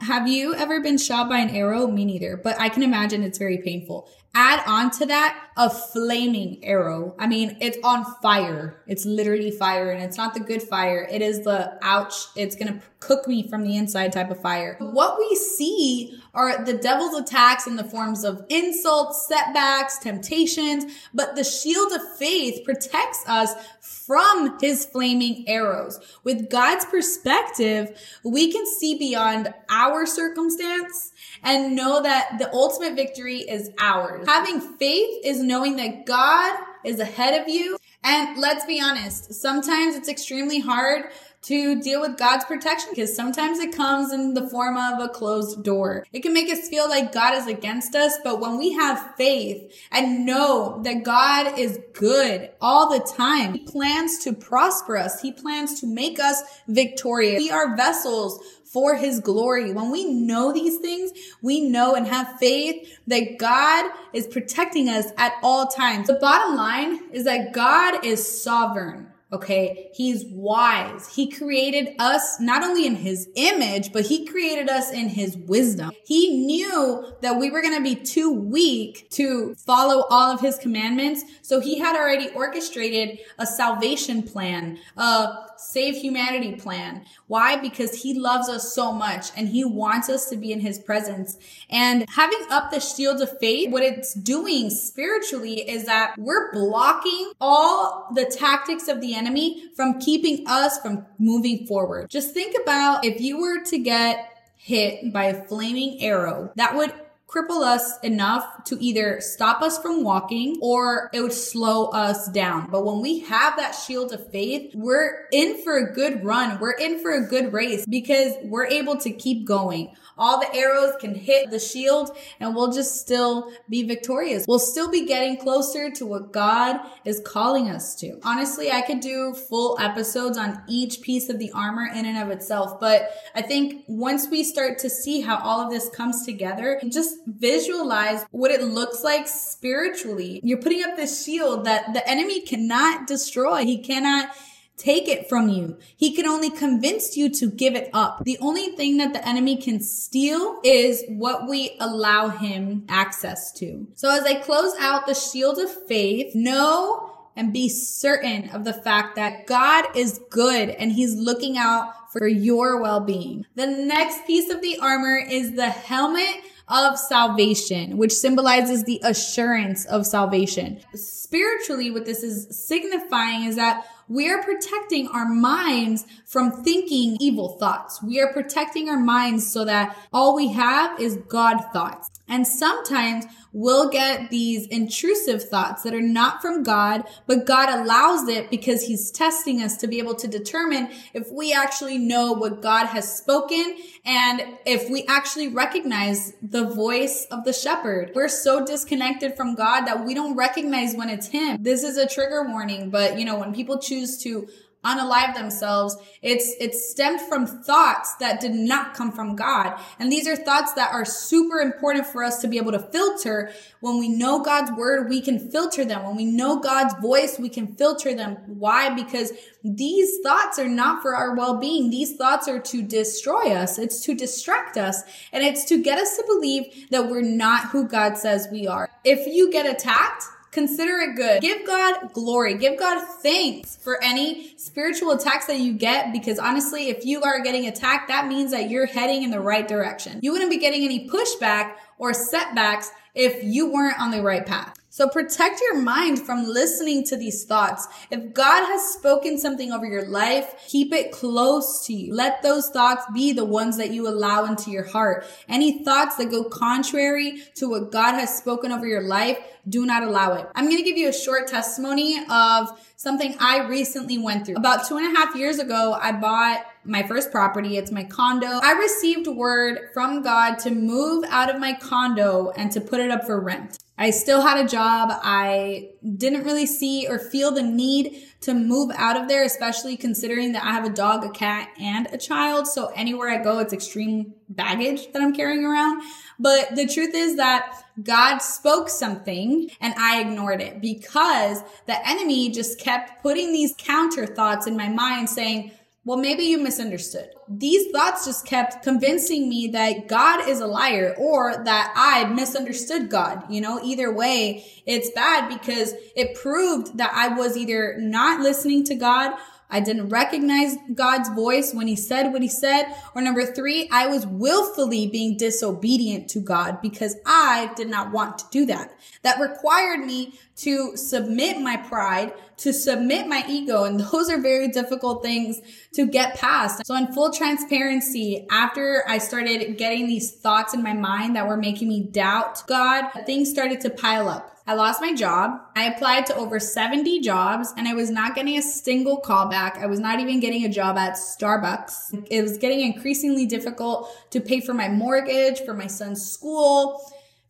Have 0.00 0.26
you 0.26 0.52
ever 0.54 0.80
been 0.80 0.98
shot 0.98 1.28
by 1.28 1.38
an 1.38 1.50
arrow? 1.50 1.86
Me 1.86 2.04
neither, 2.04 2.36
but 2.36 2.60
I 2.60 2.68
can 2.68 2.82
imagine 2.82 3.22
it's 3.22 3.38
very 3.38 3.58
painful. 3.58 4.08
Add 4.34 4.62
on 4.66 4.90
to 4.92 5.06
that 5.06 5.48
a 5.56 5.68
flaming 5.68 6.64
arrow. 6.64 7.14
I 7.18 7.26
mean, 7.26 7.58
it's 7.60 7.76
on 7.84 8.04
fire. 8.22 8.82
It's 8.86 9.04
literally 9.04 9.50
fire 9.50 9.90
and 9.90 10.02
it's 10.02 10.16
not 10.16 10.32
the 10.32 10.40
good 10.40 10.62
fire. 10.62 11.06
It 11.10 11.20
is 11.20 11.44
the 11.44 11.78
ouch. 11.82 12.14
It's 12.34 12.56
going 12.56 12.72
to 12.72 12.80
cook 13.00 13.28
me 13.28 13.46
from 13.46 13.62
the 13.62 13.76
inside 13.76 14.12
type 14.12 14.30
of 14.30 14.40
fire. 14.40 14.76
What 14.80 15.18
we 15.18 15.34
see 15.34 16.21
are 16.34 16.64
the 16.64 16.74
devil's 16.74 17.14
attacks 17.14 17.66
in 17.66 17.76
the 17.76 17.84
forms 17.84 18.24
of 18.24 18.44
insults, 18.48 19.26
setbacks, 19.26 19.98
temptations, 19.98 20.84
but 21.12 21.36
the 21.36 21.44
shield 21.44 21.92
of 21.92 22.00
faith 22.16 22.64
protects 22.64 23.22
us 23.26 23.52
from 23.80 24.58
his 24.60 24.86
flaming 24.86 25.44
arrows. 25.48 26.00
With 26.24 26.50
God's 26.50 26.84
perspective, 26.86 27.98
we 28.24 28.50
can 28.50 28.64
see 28.66 28.98
beyond 28.98 29.52
our 29.68 30.06
circumstance 30.06 31.12
and 31.42 31.76
know 31.76 32.02
that 32.02 32.36
the 32.38 32.52
ultimate 32.52 32.94
victory 32.94 33.38
is 33.38 33.70
ours. 33.78 34.26
Having 34.26 34.60
faith 34.60 35.20
is 35.24 35.42
knowing 35.42 35.76
that 35.76 36.06
God 36.06 36.58
is 36.84 36.98
ahead 36.98 37.40
of 37.40 37.48
you. 37.48 37.76
And 38.04 38.38
let's 38.38 38.64
be 38.64 38.80
honest, 38.80 39.32
sometimes 39.34 39.94
it's 39.94 40.08
extremely 40.08 40.58
hard 40.58 41.04
to 41.42 41.80
deal 41.80 42.00
with 42.00 42.16
God's 42.16 42.44
protection 42.44 42.90
because 42.90 43.14
sometimes 43.14 43.58
it 43.58 43.74
comes 43.74 44.12
in 44.12 44.34
the 44.34 44.48
form 44.48 44.76
of 44.76 45.00
a 45.00 45.08
closed 45.08 45.64
door. 45.64 46.06
It 46.12 46.22
can 46.22 46.32
make 46.32 46.50
us 46.50 46.68
feel 46.68 46.88
like 46.88 47.12
God 47.12 47.34
is 47.34 47.46
against 47.46 47.94
us, 47.94 48.16
but 48.22 48.40
when 48.40 48.58
we 48.58 48.72
have 48.72 49.14
faith 49.16 49.72
and 49.90 50.24
know 50.24 50.80
that 50.84 51.02
God 51.02 51.58
is 51.58 51.80
good 51.94 52.50
all 52.60 52.90
the 52.90 53.00
time, 53.00 53.54
He 53.54 53.60
plans 53.60 54.18
to 54.24 54.32
prosper 54.32 54.96
us. 54.96 55.20
He 55.20 55.32
plans 55.32 55.80
to 55.80 55.86
make 55.86 56.20
us 56.20 56.42
victorious. 56.68 57.42
We 57.42 57.50
are 57.50 57.76
vessels 57.76 58.40
for 58.72 58.94
his 58.94 59.20
glory. 59.20 59.70
When 59.72 59.90
we 59.90 60.10
know 60.10 60.50
these 60.50 60.78
things, 60.78 61.12
we 61.42 61.60
know 61.60 61.94
and 61.94 62.06
have 62.06 62.38
faith 62.38 62.98
that 63.06 63.36
God 63.38 63.92
is 64.14 64.26
protecting 64.26 64.88
us 64.88 65.08
at 65.18 65.34
all 65.42 65.66
times. 65.66 66.06
The 66.06 66.14
bottom 66.14 66.56
line 66.56 67.10
is 67.12 67.24
that 67.24 67.52
God 67.52 68.04
is 68.04 68.42
sovereign. 68.42 69.11
Okay. 69.32 69.90
He's 69.94 70.24
wise. 70.26 71.14
He 71.14 71.30
created 71.30 71.94
us 71.98 72.38
not 72.38 72.62
only 72.62 72.86
in 72.86 72.96
his 72.96 73.28
image, 73.34 73.92
but 73.92 74.06
he 74.06 74.26
created 74.26 74.68
us 74.68 74.92
in 74.92 75.08
his 75.08 75.36
wisdom. 75.36 75.92
He 76.04 76.44
knew 76.44 77.06
that 77.22 77.38
we 77.38 77.50
were 77.50 77.62
going 77.62 77.76
to 77.76 77.82
be 77.82 77.94
too 77.94 78.30
weak 78.30 79.08
to 79.12 79.54
follow 79.54 80.04
all 80.10 80.30
of 80.30 80.40
his 80.40 80.58
commandments. 80.58 81.24
So 81.40 81.60
he 81.60 81.78
had 81.78 81.96
already 81.96 82.28
orchestrated 82.30 83.20
a 83.38 83.46
salvation 83.46 84.22
plan, 84.22 84.78
a 84.96 85.34
save 85.62 85.96
humanity 85.96 86.54
plan. 86.56 87.04
Why? 87.26 87.56
Because 87.56 88.02
he 88.02 88.18
loves 88.18 88.48
us 88.48 88.74
so 88.74 88.92
much 88.92 89.30
and 89.36 89.48
he 89.48 89.64
wants 89.64 90.08
us 90.08 90.28
to 90.30 90.36
be 90.36 90.52
in 90.52 90.60
his 90.60 90.78
presence. 90.78 91.38
And 91.70 92.04
having 92.10 92.40
up 92.50 92.70
the 92.70 92.80
shield 92.80 93.20
of 93.20 93.38
faith, 93.38 93.70
what 93.70 93.82
it's 93.82 94.14
doing 94.14 94.70
spiritually 94.70 95.68
is 95.68 95.86
that 95.86 96.14
we're 96.18 96.52
blocking 96.52 97.32
all 97.40 98.08
the 98.14 98.24
tactics 98.24 98.88
of 98.88 99.00
the 99.00 99.14
enemy 99.14 99.70
from 99.74 100.00
keeping 100.00 100.44
us 100.46 100.78
from 100.80 101.06
moving 101.18 101.66
forward. 101.66 102.10
Just 102.10 102.34
think 102.34 102.56
about 102.62 103.04
if 103.04 103.20
you 103.20 103.40
were 103.40 103.62
to 103.64 103.78
get 103.78 104.28
hit 104.56 105.12
by 105.12 105.24
a 105.24 105.44
flaming 105.46 106.00
arrow, 106.02 106.52
that 106.56 106.74
would 106.76 106.92
cripple 107.32 107.62
us 107.62 107.98
enough 108.00 108.64
to 108.64 108.76
either 108.84 109.20
stop 109.20 109.62
us 109.62 109.78
from 109.78 110.04
walking 110.04 110.58
or 110.60 111.08
it 111.12 111.22
would 111.22 111.32
slow 111.32 111.86
us 111.86 112.28
down. 112.28 112.68
But 112.70 112.84
when 112.84 113.00
we 113.00 113.20
have 113.20 113.56
that 113.56 113.72
shield 113.72 114.12
of 114.12 114.30
faith, 114.30 114.72
we're 114.74 115.28
in 115.32 115.62
for 115.62 115.78
a 115.78 115.92
good 115.92 116.24
run. 116.24 116.58
We're 116.60 116.72
in 116.72 117.00
for 117.00 117.12
a 117.12 117.26
good 117.26 117.52
race 117.52 117.86
because 117.86 118.34
we're 118.42 118.66
able 118.66 118.96
to 118.98 119.10
keep 119.10 119.46
going. 119.46 119.94
All 120.18 120.40
the 120.40 120.54
arrows 120.54 120.92
can 121.00 121.14
hit 121.14 121.50
the 121.50 121.58
shield 121.58 122.14
and 122.38 122.54
we'll 122.54 122.70
just 122.70 123.00
still 123.00 123.50
be 123.68 123.82
victorious. 123.82 124.44
We'll 124.46 124.58
still 124.58 124.90
be 124.90 125.06
getting 125.06 125.38
closer 125.38 125.90
to 125.90 126.06
what 126.06 126.32
God 126.32 126.80
is 127.04 127.20
calling 127.24 127.70
us 127.70 127.94
to. 127.96 128.20
Honestly, 128.22 128.70
I 128.70 128.82
could 128.82 129.00
do 129.00 129.32
full 129.32 129.78
episodes 129.80 130.36
on 130.36 130.62
each 130.68 131.00
piece 131.00 131.30
of 131.30 131.38
the 131.38 131.50
armor 131.52 131.86
in 131.86 132.04
and 132.04 132.18
of 132.18 132.30
itself, 132.30 132.78
but 132.78 133.10
I 133.34 133.42
think 133.42 133.84
once 133.88 134.28
we 134.28 134.44
start 134.44 134.78
to 134.80 134.90
see 134.90 135.22
how 135.22 135.38
all 135.38 135.60
of 135.60 135.70
this 135.70 135.88
comes 135.88 136.26
together, 136.26 136.80
just 136.88 137.21
visualize 137.26 138.24
what 138.30 138.50
it 138.50 138.62
looks 138.62 139.02
like 139.02 139.28
spiritually. 139.28 140.40
You're 140.42 140.58
putting 140.58 140.82
up 140.82 140.96
this 140.96 141.24
shield 141.24 141.64
that 141.64 141.94
the 141.94 142.08
enemy 142.08 142.40
cannot 142.40 143.06
destroy. 143.06 143.64
He 143.64 143.78
cannot 143.78 144.30
take 144.76 145.06
it 145.06 145.28
from 145.28 145.48
you. 145.48 145.78
He 145.96 146.14
can 146.14 146.26
only 146.26 146.50
convince 146.50 147.16
you 147.16 147.28
to 147.34 147.50
give 147.50 147.74
it 147.74 147.90
up. 147.92 148.24
The 148.24 148.38
only 148.40 148.70
thing 148.70 148.96
that 148.96 149.12
the 149.12 149.26
enemy 149.26 149.56
can 149.56 149.80
steal 149.80 150.58
is 150.64 151.04
what 151.08 151.48
we 151.48 151.76
allow 151.78 152.28
him 152.28 152.84
access 152.88 153.52
to. 153.52 153.86
So 153.94 154.10
as 154.10 154.24
I 154.24 154.40
close 154.40 154.74
out 154.80 155.06
the 155.06 155.14
shield 155.14 155.58
of 155.58 155.70
faith, 155.86 156.34
know 156.34 157.10
and 157.36 157.52
be 157.52 157.68
certain 157.68 158.50
of 158.50 158.64
the 158.64 158.74
fact 158.74 159.16
that 159.16 159.46
God 159.46 159.96
is 159.96 160.20
good 160.30 160.70
and 160.70 160.92
he's 160.92 161.14
looking 161.14 161.56
out 161.56 162.12
for 162.12 162.26
your 162.26 162.80
well-being. 162.80 163.46
The 163.54 163.66
next 163.66 164.26
piece 164.26 164.50
of 164.50 164.60
the 164.60 164.78
armor 164.78 165.16
is 165.16 165.52
the 165.52 165.70
helmet 165.70 166.42
of 166.68 166.98
salvation, 166.98 167.96
which 167.96 168.12
symbolizes 168.12 168.84
the 168.84 169.00
assurance 169.04 169.84
of 169.86 170.06
salvation. 170.06 170.80
Spiritually, 170.94 171.90
what 171.90 172.04
this 172.04 172.22
is 172.22 172.46
signifying 172.66 173.44
is 173.44 173.56
that 173.56 173.86
we 174.08 174.30
are 174.30 174.42
protecting 174.42 175.08
our 175.08 175.26
minds 175.26 176.04
from 176.26 176.62
thinking 176.62 177.16
evil 177.20 177.56
thoughts. 177.58 178.02
We 178.02 178.20
are 178.20 178.32
protecting 178.32 178.88
our 178.88 178.98
minds 178.98 179.50
so 179.50 179.64
that 179.64 179.96
all 180.12 180.36
we 180.36 180.52
have 180.52 181.00
is 181.00 181.16
God 181.28 181.58
thoughts. 181.72 182.10
And 182.32 182.46
sometimes 182.46 183.26
we'll 183.52 183.90
get 183.90 184.30
these 184.30 184.66
intrusive 184.68 185.50
thoughts 185.50 185.82
that 185.82 185.92
are 185.92 186.00
not 186.00 186.40
from 186.40 186.62
God, 186.62 187.04
but 187.26 187.44
God 187.44 187.68
allows 187.68 188.26
it 188.26 188.48
because 188.48 188.86
he's 188.86 189.10
testing 189.10 189.60
us 189.60 189.76
to 189.76 189.86
be 189.86 189.98
able 189.98 190.14
to 190.14 190.26
determine 190.26 190.88
if 191.12 191.30
we 191.30 191.52
actually 191.52 191.98
know 191.98 192.32
what 192.32 192.62
God 192.62 192.86
has 192.86 193.18
spoken 193.18 193.76
and 194.06 194.42
if 194.64 194.88
we 194.88 195.04
actually 195.08 195.48
recognize 195.48 196.32
the 196.40 196.64
voice 196.64 197.26
of 197.30 197.44
the 197.44 197.52
shepherd. 197.52 198.12
We're 198.14 198.28
so 198.28 198.64
disconnected 198.64 199.36
from 199.36 199.54
God 199.54 199.84
that 199.84 200.02
we 200.02 200.14
don't 200.14 200.34
recognize 200.34 200.94
when 200.94 201.10
it's 201.10 201.26
him. 201.26 201.62
This 201.62 201.84
is 201.84 201.98
a 201.98 202.08
trigger 202.08 202.48
warning, 202.48 202.88
but 202.88 203.18
you 203.18 203.26
know, 203.26 203.38
when 203.38 203.52
people 203.52 203.78
choose 203.78 204.16
to 204.22 204.48
unalive 204.84 205.34
themselves. 205.34 205.96
It's, 206.22 206.54
it's 206.58 206.90
stemmed 206.90 207.20
from 207.20 207.46
thoughts 207.46 208.14
that 208.16 208.40
did 208.40 208.52
not 208.52 208.94
come 208.94 209.12
from 209.12 209.36
God. 209.36 209.80
And 209.98 210.10
these 210.10 210.26
are 210.26 210.36
thoughts 210.36 210.72
that 210.72 210.92
are 210.92 211.04
super 211.04 211.58
important 211.58 212.06
for 212.06 212.24
us 212.24 212.40
to 212.40 212.48
be 212.48 212.58
able 212.58 212.72
to 212.72 212.78
filter. 212.78 213.52
When 213.80 213.98
we 213.98 214.08
know 214.08 214.42
God's 214.42 214.72
word, 214.72 215.08
we 215.08 215.20
can 215.20 215.38
filter 215.50 215.84
them. 215.84 216.04
When 216.04 216.16
we 216.16 216.24
know 216.24 216.58
God's 216.58 216.94
voice, 217.00 217.38
we 217.38 217.48
can 217.48 217.74
filter 217.76 218.14
them. 218.14 218.36
Why? 218.46 218.94
Because 218.94 219.32
these 219.62 220.18
thoughts 220.22 220.58
are 220.58 220.68
not 220.68 221.02
for 221.02 221.14
our 221.14 221.34
well-being. 221.36 221.90
These 221.90 222.16
thoughts 222.16 222.48
are 222.48 222.60
to 222.60 222.82
destroy 222.82 223.52
us. 223.52 223.78
It's 223.78 224.00
to 224.04 224.14
distract 224.14 224.76
us 224.76 225.02
and 225.32 225.44
it's 225.44 225.64
to 225.66 225.82
get 225.82 225.98
us 225.98 226.16
to 226.16 226.24
believe 226.26 226.90
that 226.90 227.08
we're 227.08 227.22
not 227.22 227.68
who 227.68 227.86
God 227.86 228.18
says 228.18 228.48
we 228.50 228.66
are. 228.66 228.90
If 229.04 229.26
you 229.26 229.50
get 229.52 229.66
attacked, 229.66 230.24
Consider 230.52 230.98
it 230.98 231.16
good. 231.16 231.40
Give 231.40 231.66
God 231.66 232.12
glory. 232.12 232.54
Give 232.58 232.78
God 232.78 233.02
thanks 233.22 233.76
for 233.76 234.02
any 234.04 234.54
spiritual 234.58 235.12
attacks 235.12 235.46
that 235.46 235.58
you 235.58 235.72
get 235.72 236.12
because 236.12 236.38
honestly, 236.38 236.90
if 236.90 237.06
you 237.06 237.22
are 237.22 237.40
getting 237.40 237.66
attacked, 237.66 238.08
that 238.08 238.28
means 238.28 238.50
that 238.50 238.68
you're 238.68 238.84
heading 238.84 239.22
in 239.22 239.30
the 239.30 239.40
right 239.40 239.66
direction. 239.66 240.20
You 240.22 240.30
wouldn't 240.32 240.50
be 240.50 240.58
getting 240.58 240.84
any 240.84 241.08
pushback 241.08 241.76
or 241.96 242.12
setbacks 242.12 242.90
if 243.14 243.42
you 243.42 243.72
weren't 243.72 243.98
on 243.98 244.10
the 244.10 244.22
right 244.22 244.44
path. 244.44 244.81
So 244.94 245.08
protect 245.08 245.62
your 245.62 245.80
mind 245.80 246.20
from 246.20 246.44
listening 246.44 247.02
to 247.04 247.16
these 247.16 247.44
thoughts. 247.44 247.88
If 248.10 248.34
God 248.34 248.66
has 248.66 248.92
spoken 248.92 249.38
something 249.38 249.72
over 249.72 249.86
your 249.86 250.04
life, 250.04 250.54
keep 250.68 250.92
it 250.92 251.12
close 251.12 251.86
to 251.86 251.94
you. 251.94 252.14
Let 252.14 252.42
those 252.42 252.68
thoughts 252.68 253.06
be 253.14 253.32
the 253.32 253.46
ones 253.46 253.78
that 253.78 253.92
you 253.92 254.06
allow 254.06 254.44
into 254.44 254.70
your 254.70 254.84
heart. 254.84 255.24
Any 255.48 255.82
thoughts 255.82 256.16
that 256.16 256.30
go 256.30 256.44
contrary 256.44 257.42
to 257.54 257.70
what 257.70 257.90
God 257.90 258.12
has 258.12 258.36
spoken 258.36 258.70
over 258.70 258.86
your 258.86 259.00
life, 259.00 259.38
do 259.66 259.86
not 259.86 260.02
allow 260.02 260.34
it. 260.34 260.46
I'm 260.54 260.66
going 260.66 260.76
to 260.76 260.82
give 260.82 260.98
you 260.98 261.08
a 261.08 261.12
short 261.12 261.48
testimony 261.48 262.18
of 262.28 262.78
something 263.02 263.34
I 263.40 263.66
recently 263.66 264.16
went 264.16 264.46
through. 264.46 264.54
About 264.54 264.86
two 264.86 264.96
and 264.96 265.04
a 265.04 265.18
half 265.18 265.34
years 265.34 265.58
ago, 265.58 265.98
I 266.00 266.12
bought 266.12 266.64
my 266.84 267.02
first 267.02 267.32
property. 267.32 267.76
It's 267.76 267.90
my 267.90 268.04
condo. 268.04 268.60
I 268.62 268.72
received 268.74 269.26
word 269.26 269.90
from 269.92 270.22
God 270.22 270.60
to 270.60 270.70
move 270.70 271.24
out 271.28 271.52
of 271.52 271.60
my 271.60 271.72
condo 271.72 272.52
and 272.56 272.70
to 272.70 272.80
put 272.80 273.00
it 273.00 273.10
up 273.10 273.24
for 273.24 273.40
rent. 273.40 273.80
I 273.98 274.10
still 274.10 274.40
had 274.40 274.64
a 274.64 274.68
job. 274.68 275.10
I 275.12 275.90
didn't 276.16 276.44
really 276.44 276.66
see 276.66 277.08
or 277.08 277.18
feel 277.18 277.50
the 277.50 277.62
need 277.62 278.22
to 278.42 278.54
move 278.54 278.90
out 278.96 279.16
of 279.16 279.28
there, 279.28 279.44
especially 279.44 279.96
considering 279.96 280.52
that 280.52 280.64
I 280.64 280.72
have 280.72 280.84
a 280.84 280.90
dog, 280.90 281.24
a 281.24 281.30
cat, 281.30 281.68
and 281.80 282.08
a 282.12 282.18
child. 282.18 282.66
So 282.66 282.86
anywhere 282.94 283.30
I 283.30 283.42
go, 283.42 283.58
it's 283.60 283.72
extreme 283.72 284.34
baggage 284.48 285.12
that 285.12 285.22
I'm 285.22 285.34
carrying 285.34 285.64
around. 285.64 286.02
But 286.38 286.74
the 286.74 286.86
truth 286.86 287.14
is 287.14 287.36
that 287.36 287.84
God 288.02 288.38
spoke 288.38 288.88
something 288.88 289.70
and 289.80 289.94
I 289.96 290.20
ignored 290.20 290.60
it 290.60 290.80
because 290.80 291.62
the 291.86 292.08
enemy 292.08 292.50
just 292.50 292.80
kept 292.80 293.22
putting 293.22 293.52
these 293.52 293.74
counter 293.78 294.26
thoughts 294.26 294.66
in 294.66 294.76
my 294.76 294.88
mind 294.88 295.30
saying, 295.30 295.70
well, 296.04 296.18
maybe 296.18 296.42
you 296.42 296.58
misunderstood. 296.58 297.30
These 297.48 297.92
thoughts 297.92 298.24
just 298.24 298.44
kept 298.44 298.82
convincing 298.82 299.48
me 299.48 299.68
that 299.68 300.08
God 300.08 300.48
is 300.48 300.58
a 300.58 300.66
liar 300.66 301.14
or 301.16 301.62
that 301.64 301.92
I 301.94 302.24
misunderstood 302.24 303.08
God. 303.08 303.44
You 303.48 303.60
know, 303.60 303.80
either 303.84 304.12
way, 304.12 304.66
it's 304.84 305.10
bad 305.10 305.48
because 305.48 305.94
it 306.16 306.34
proved 306.34 306.98
that 306.98 307.12
I 307.14 307.28
was 307.28 307.56
either 307.56 307.96
not 308.00 308.40
listening 308.40 308.82
to 308.84 308.96
God 308.96 309.34
I 309.72 309.80
didn't 309.80 310.10
recognize 310.10 310.76
God's 310.94 311.30
voice 311.30 311.72
when 311.72 311.88
he 311.88 311.96
said 311.96 312.30
what 312.30 312.42
he 312.42 312.48
said. 312.48 312.94
Or 313.14 313.22
number 313.22 313.46
three, 313.46 313.88
I 313.90 314.06
was 314.06 314.26
willfully 314.26 315.06
being 315.06 315.38
disobedient 315.38 316.28
to 316.30 316.40
God 316.40 316.82
because 316.82 317.16
I 317.24 317.72
did 317.74 317.88
not 317.88 318.12
want 318.12 318.38
to 318.38 318.44
do 318.50 318.66
that. 318.66 318.92
That 319.22 319.40
required 319.40 320.04
me 320.04 320.34
to 320.56 320.96
submit 320.96 321.58
my 321.60 321.78
pride, 321.78 322.34
to 322.58 322.72
submit 322.72 323.26
my 323.26 323.44
ego. 323.48 323.84
And 323.84 323.98
those 323.98 324.28
are 324.28 324.38
very 324.38 324.68
difficult 324.68 325.22
things 325.22 325.60
to 325.94 326.06
get 326.06 326.36
past. 326.36 326.86
So 326.86 326.94
in 326.94 327.12
full 327.12 327.32
transparency, 327.32 328.46
after 328.50 329.04
I 329.08 329.18
started 329.18 329.78
getting 329.78 330.06
these 330.06 330.32
thoughts 330.32 330.74
in 330.74 330.82
my 330.82 330.92
mind 330.92 331.34
that 331.36 331.48
were 331.48 331.56
making 331.56 331.88
me 331.88 332.02
doubt 332.02 332.66
God, 332.66 333.06
things 333.24 333.50
started 333.50 333.80
to 333.80 333.90
pile 333.90 334.28
up. 334.28 334.51
I 334.66 334.74
lost 334.74 335.00
my 335.00 335.12
job. 335.12 335.60
I 335.74 335.84
applied 335.84 336.26
to 336.26 336.36
over 336.36 336.60
70 336.60 337.20
jobs 337.20 337.72
and 337.76 337.88
I 337.88 337.94
was 337.94 338.10
not 338.10 338.34
getting 338.34 338.56
a 338.56 338.62
single 338.62 339.20
callback. 339.20 339.78
I 339.78 339.86
was 339.86 339.98
not 339.98 340.20
even 340.20 340.38
getting 340.38 340.64
a 340.64 340.68
job 340.68 340.96
at 340.96 341.14
Starbucks. 341.14 342.26
It 342.30 342.42
was 342.42 342.58
getting 342.58 342.80
increasingly 342.80 343.46
difficult 343.46 344.08
to 344.30 344.40
pay 344.40 344.60
for 344.60 344.72
my 344.72 344.88
mortgage, 344.88 345.60
for 345.60 345.74
my 345.74 345.88
son's 345.88 346.24
school, 346.24 347.00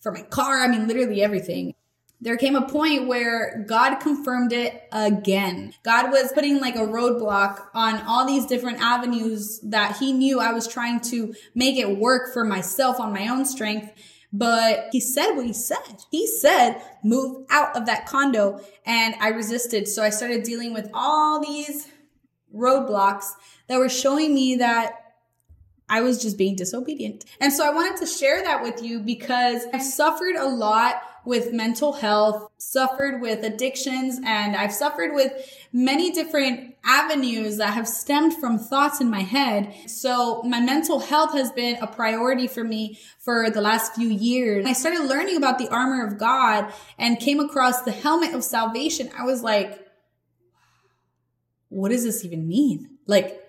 for 0.00 0.10
my 0.10 0.22
car. 0.22 0.62
I 0.62 0.68
mean, 0.68 0.88
literally 0.88 1.22
everything. 1.22 1.74
There 2.22 2.37
came 2.37 2.54
a 2.54 2.68
point 2.68 3.08
where 3.08 3.64
God 3.66 3.96
confirmed 3.96 4.52
it 4.52 4.84
again. 4.92 5.74
God 5.82 6.12
was 6.12 6.32
putting 6.32 6.60
like 6.60 6.76
a 6.76 6.87
roadblock 6.87 7.66
on 7.74 8.00
all 8.02 8.24
these 8.24 8.46
different 8.46 8.80
avenues 8.80 9.58
that 9.64 9.96
he 9.96 10.12
knew 10.12 10.38
I 10.38 10.52
was 10.52 10.68
trying 10.68 11.00
to 11.00 11.34
make 11.56 11.76
it 11.76 11.98
work 11.98 12.32
for 12.32 12.44
myself 12.44 13.00
on 13.00 13.12
my 13.12 13.26
own 13.26 13.44
strength. 13.44 13.90
But 14.32 14.88
he 14.92 15.00
said 15.00 15.32
what 15.32 15.44
he 15.44 15.52
said. 15.52 16.04
He 16.10 16.26
said, 16.26 16.80
move 17.04 17.44
out 17.50 17.76
of 17.76 17.86
that 17.86 18.06
condo. 18.06 18.60
And 18.86 19.14
I 19.20 19.28
resisted. 19.28 19.86
So 19.88 20.02
I 20.02 20.10
started 20.10 20.42
dealing 20.42 20.72
with 20.72 20.88
all 20.94 21.40
these 21.40 21.88
roadblocks 22.54 23.26
that 23.68 23.78
were 23.78 23.88
showing 23.88 24.34
me 24.34 24.56
that 24.56 24.98
I 25.88 26.00
was 26.00 26.22
just 26.22 26.38
being 26.38 26.56
disobedient. 26.56 27.26
And 27.40 27.52
so 27.52 27.66
I 27.66 27.74
wanted 27.74 27.98
to 27.98 28.06
share 28.06 28.42
that 28.42 28.62
with 28.62 28.82
you 28.82 29.00
because 29.00 29.66
I've 29.74 29.82
suffered 29.82 30.36
a 30.36 30.46
lot 30.46 31.02
with 31.26 31.52
mental 31.52 31.92
health, 31.92 32.50
suffered 32.56 33.20
with 33.20 33.44
addictions, 33.44 34.18
and 34.24 34.56
I've 34.56 34.72
suffered 34.72 35.12
with 35.12 35.32
many 35.72 36.11
different 36.11 36.74
avenues 36.85 37.56
that 37.56 37.74
have 37.74 37.88
stemmed 37.88 38.35
from 38.35 38.58
thoughts 38.58 39.00
in 39.00 39.11
my 39.11 39.20
head. 39.20 39.74
So 39.87 40.42
my 40.42 40.61
mental 40.61 40.98
health 40.98 41.32
has 41.32 41.50
been 41.52 41.76
a 41.80 41.87
priority 41.87 42.46
for 42.46 42.62
me 42.62 42.98
for 43.18 43.50
the 43.50 43.61
last 43.61 43.94
few 43.94 44.08
years. 44.08 44.66
I 44.66 44.72
started 44.72 45.04
learning 45.04 45.37
about 45.37 45.58
the 45.58 45.68
armor 45.68 46.06
of 46.06 46.18
God 46.18 46.72
and 46.98 47.18
came 47.18 47.40
across 47.40 47.82
the 47.82 47.92
helmet 47.92 48.35
of 48.35 48.44
salvation. 48.44 49.11
I 49.18 49.24
was 49.24 49.42
like, 49.42 49.78
what 51.68 51.90
does 51.90 52.04
this 52.04 52.24
even 52.24 52.46
mean? 52.46 52.98
Like, 53.06 53.41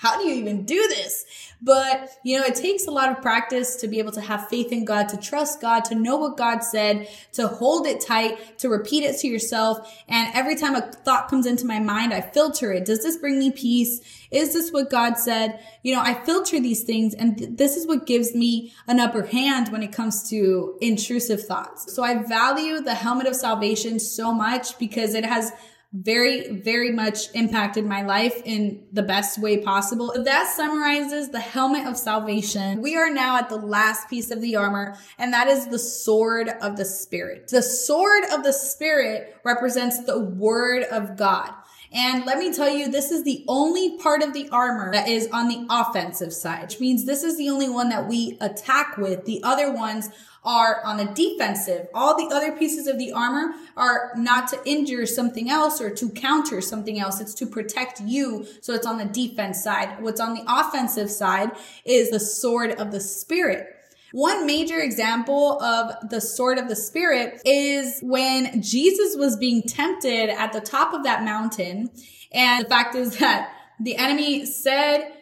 how 0.00 0.16
do 0.16 0.28
you 0.28 0.36
even 0.36 0.64
do 0.64 0.86
this? 0.88 1.24
But, 1.60 2.16
you 2.22 2.38
know, 2.38 2.44
it 2.44 2.54
takes 2.54 2.86
a 2.86 2.90
lot 2.92 3.10
of 3.10 3.20
practice 3.20 3.74
to 3.76 3.88
be 3.88 3.98
able 3.98 4.12
to 4.12 4.20
have 4.20 4.48
faith 4.48 4.70
in 4.70 4.84
God, 4.84 5.08
to 5.08 5.16
trust 5.16 5.60
God, 5.60 5.84
to 5.86 5.96
know 5.96 6.16
what 6.18 6.36
God 6.36 6.60
said, 6.60 7.08
to 7.32 7.48
hold 7.48 7.84
it 7.84 8.00
tight, 8.00 8.58
to 8.58 8.68
repeat 8.68 9.02
it 9.02 9.18
to 9.18 9.26
yourself. 9.26 9.92
And 10.08 10.32
every 10.34 10.54
time 10.54 10.76
a 10.76 10.82
thought 10.82 11.28
comes 11.28 11.46
into 11.46 11.66
my 11.66 11.80
mind, 11.80 12.14
I 12.14 12.20
filter 12.20 12.72
it. 12.72 12.84
Does 12.84 13.02
this 13.02 13.16
bring 13.16 13.40
me 13.40 13.50
peace? 13.50 14.00
Is 14.30 14.52
this 14.52 14.70
what 14.70 14.88
God 14.88 15.14
said? 15.18 15.58
You 15.82 15.96
know, 15.96 16.00
I 16.00 16.14
filter 16.14 16.60
these 16.60 16.84
things 16.84 17.12
and 17.14 17.36
th- 17.36 17.50
this 17.54 17.76
is 17.76 17.84
what 17.84 18.06
gives 18.06 18.36
me 18.36 18.72
an 18.86 19.00
upper 19.00 19.24
hand 19.24 19.70
when 19.70 19.82
it 19.82 19.90
comes 19.90 20.30
to 20.30 20.78
intrusive 20.80 21.44
thoughts. 21.44 21.92
So 21.92 22.04
I 22.04 22.22
value 22.22 22.80
the 22.80 22.94
helmet 22.94 23.26
of 23.26 23.34
salvation 23.34 23.98
so 23.98 24.32
much 24.32 24.78
because 24.78 25.14
it 25.14 25.24
has 25.24 25.50
very, 25.92 26.50
very 26.60 26.92
much 26.92 27.32
impacted 27.34 27.86
my 27.86 28.02
life 28.02 28.42
in 28.44 28.84
the 28.92 29.02
best 29.02 29.38
way 29.38 29.58
possible. 29.58 30.12
That 30.22 30.46
summarizes 30.54 31.30
the 31.30 31.40
helmet 31.40 31.86
of 31.86 31.96
salvation. 31.96 32.82
We 32.82 32.94
are 32.96 33.10
now 33.10 33.38
at 33.38 33.48
the 33.48 33.56
last 33.56 34.08
piece 34.10 34.30
of 34.30 34.42
the 34.42 34.56
armor, 34.56 34.98
and 35.18 35.32
that 35.32 35.48
is 35.48 35.68
the 35.68 35.78
sword 35.78 36.50
of 36.60 36.76
the 36.76 36.84
spirit. 36.84 37.48
The 37.48 37.62
sword 37.62 38.24
of 38.30 38.42
the 38.42 38.52
spirit 38.52 39.36
represents 39.44 40.04
the 40.04 40.18
word 40.18 40.84
of 40.84 41.16
God. 41.16 41.52
And 41.90 42.26
let 42.26 42.36
me 42.36 42.52
tell 42.52 42.68
you, 42.68 42.90
this 42.90 43.10
is 43.10 43.24
the 43.24 43.46
only 43.48 43.96
part 43.96 44.22
of 44.22 44.34
the 44.34 44.48
armor 44.50 44.92
that 44.92 45.08
is 45.08 45.26
on 45.32 45.48
the 45.48 45.66
offensive 45.70 46.34
side, 46.34 46.64
which 46.64 46.80
means 46.80 47.06
this 47.06 47.22
is 47.22 47.38
the 47.38 47.48
only 47.48 47.70
one 47.70 47.88
that 47.88 48.06
we 48.06 48.36
attack 48.42 48.98
with. 48.98 49.24
The 49.24 49.40
other 49.42 49.72
ones 49.72 50.10
are 50.48 50.82
on 50.82 50.96
the 50.96 51.04
defensive. 51.04 51.88
All 51.92 52.16
the 52.16 52.34
other 52.34 52.52
pieces 52.52 52.86
of 52.86 52.98
the 52.98 53.12
armor 53.12 53.52
are 53.76 54.12
not 54.16 54.48
to 54.48 54.58
injure 54.64 55.04
something 55.04 55.50
else 55.50 55.78
or 55.78 55.90
to 55.90 56.08
counter 56.08 56.62
something 56.62 56.98
else. 56.98 57.20
It's 57.20 57.34
to 57.34 57.46
protect 57.46 58.00
you. 58.00 58.46
So 58.62 58.72
it's 58.72 58.86
on 58.86 58.96
the 58.96 59.04
defense 59.04 59.62
side. 59.62 60.00
What's 60.00 60.22
on 60.22 60.32
the 60.32 60.44
offensive 60.48 61.10
side 61.10 61.50
is 61.84 62.10
the 62.10 62.18
sword 62.18 62.72
of 62.72 62.92
the 62.92 63.00
spirit. 63.00 63.66
One 64.12 64.46
major 64.46 64.78
example 64.78 65.62
of 65.62 66.08
the 66.08 66.22
sword 66.22 66.56
of 66.56 66.68
the 66.68 66.76
spirit 66.76 67.42
is 67.44 68.00
when 68.00 68.62
Jesus 68.62 69.16
was 69.18 69.36
being 69.36 69.62
tempted 69.62 70.30
at 70.30 70.54
the 70.54 70.62
top 70.62 70.94
of 70.94 71.04
that 71.04 71.24
mountain. 71.24 71.90
And 72.32 72.64
the 72.64 72.68
fact 72.70 72.94
is 72.94 73.18
that 73.18 73.52
the 73.78 73.96
enemy 73.96 74.46
said 74.46 75.12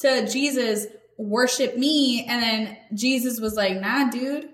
to 0.00 0.28
Jesus, 0.28 0.88
worship 1.16 1.78
me. 1.78 2.26
And 2.28 2.42
then 2.42 2.76
Jesus 2.92 3.40
was 3.40 3.54
like, 3.54 3.80
nah, 3.80 4.10
dude, 4.10 4.50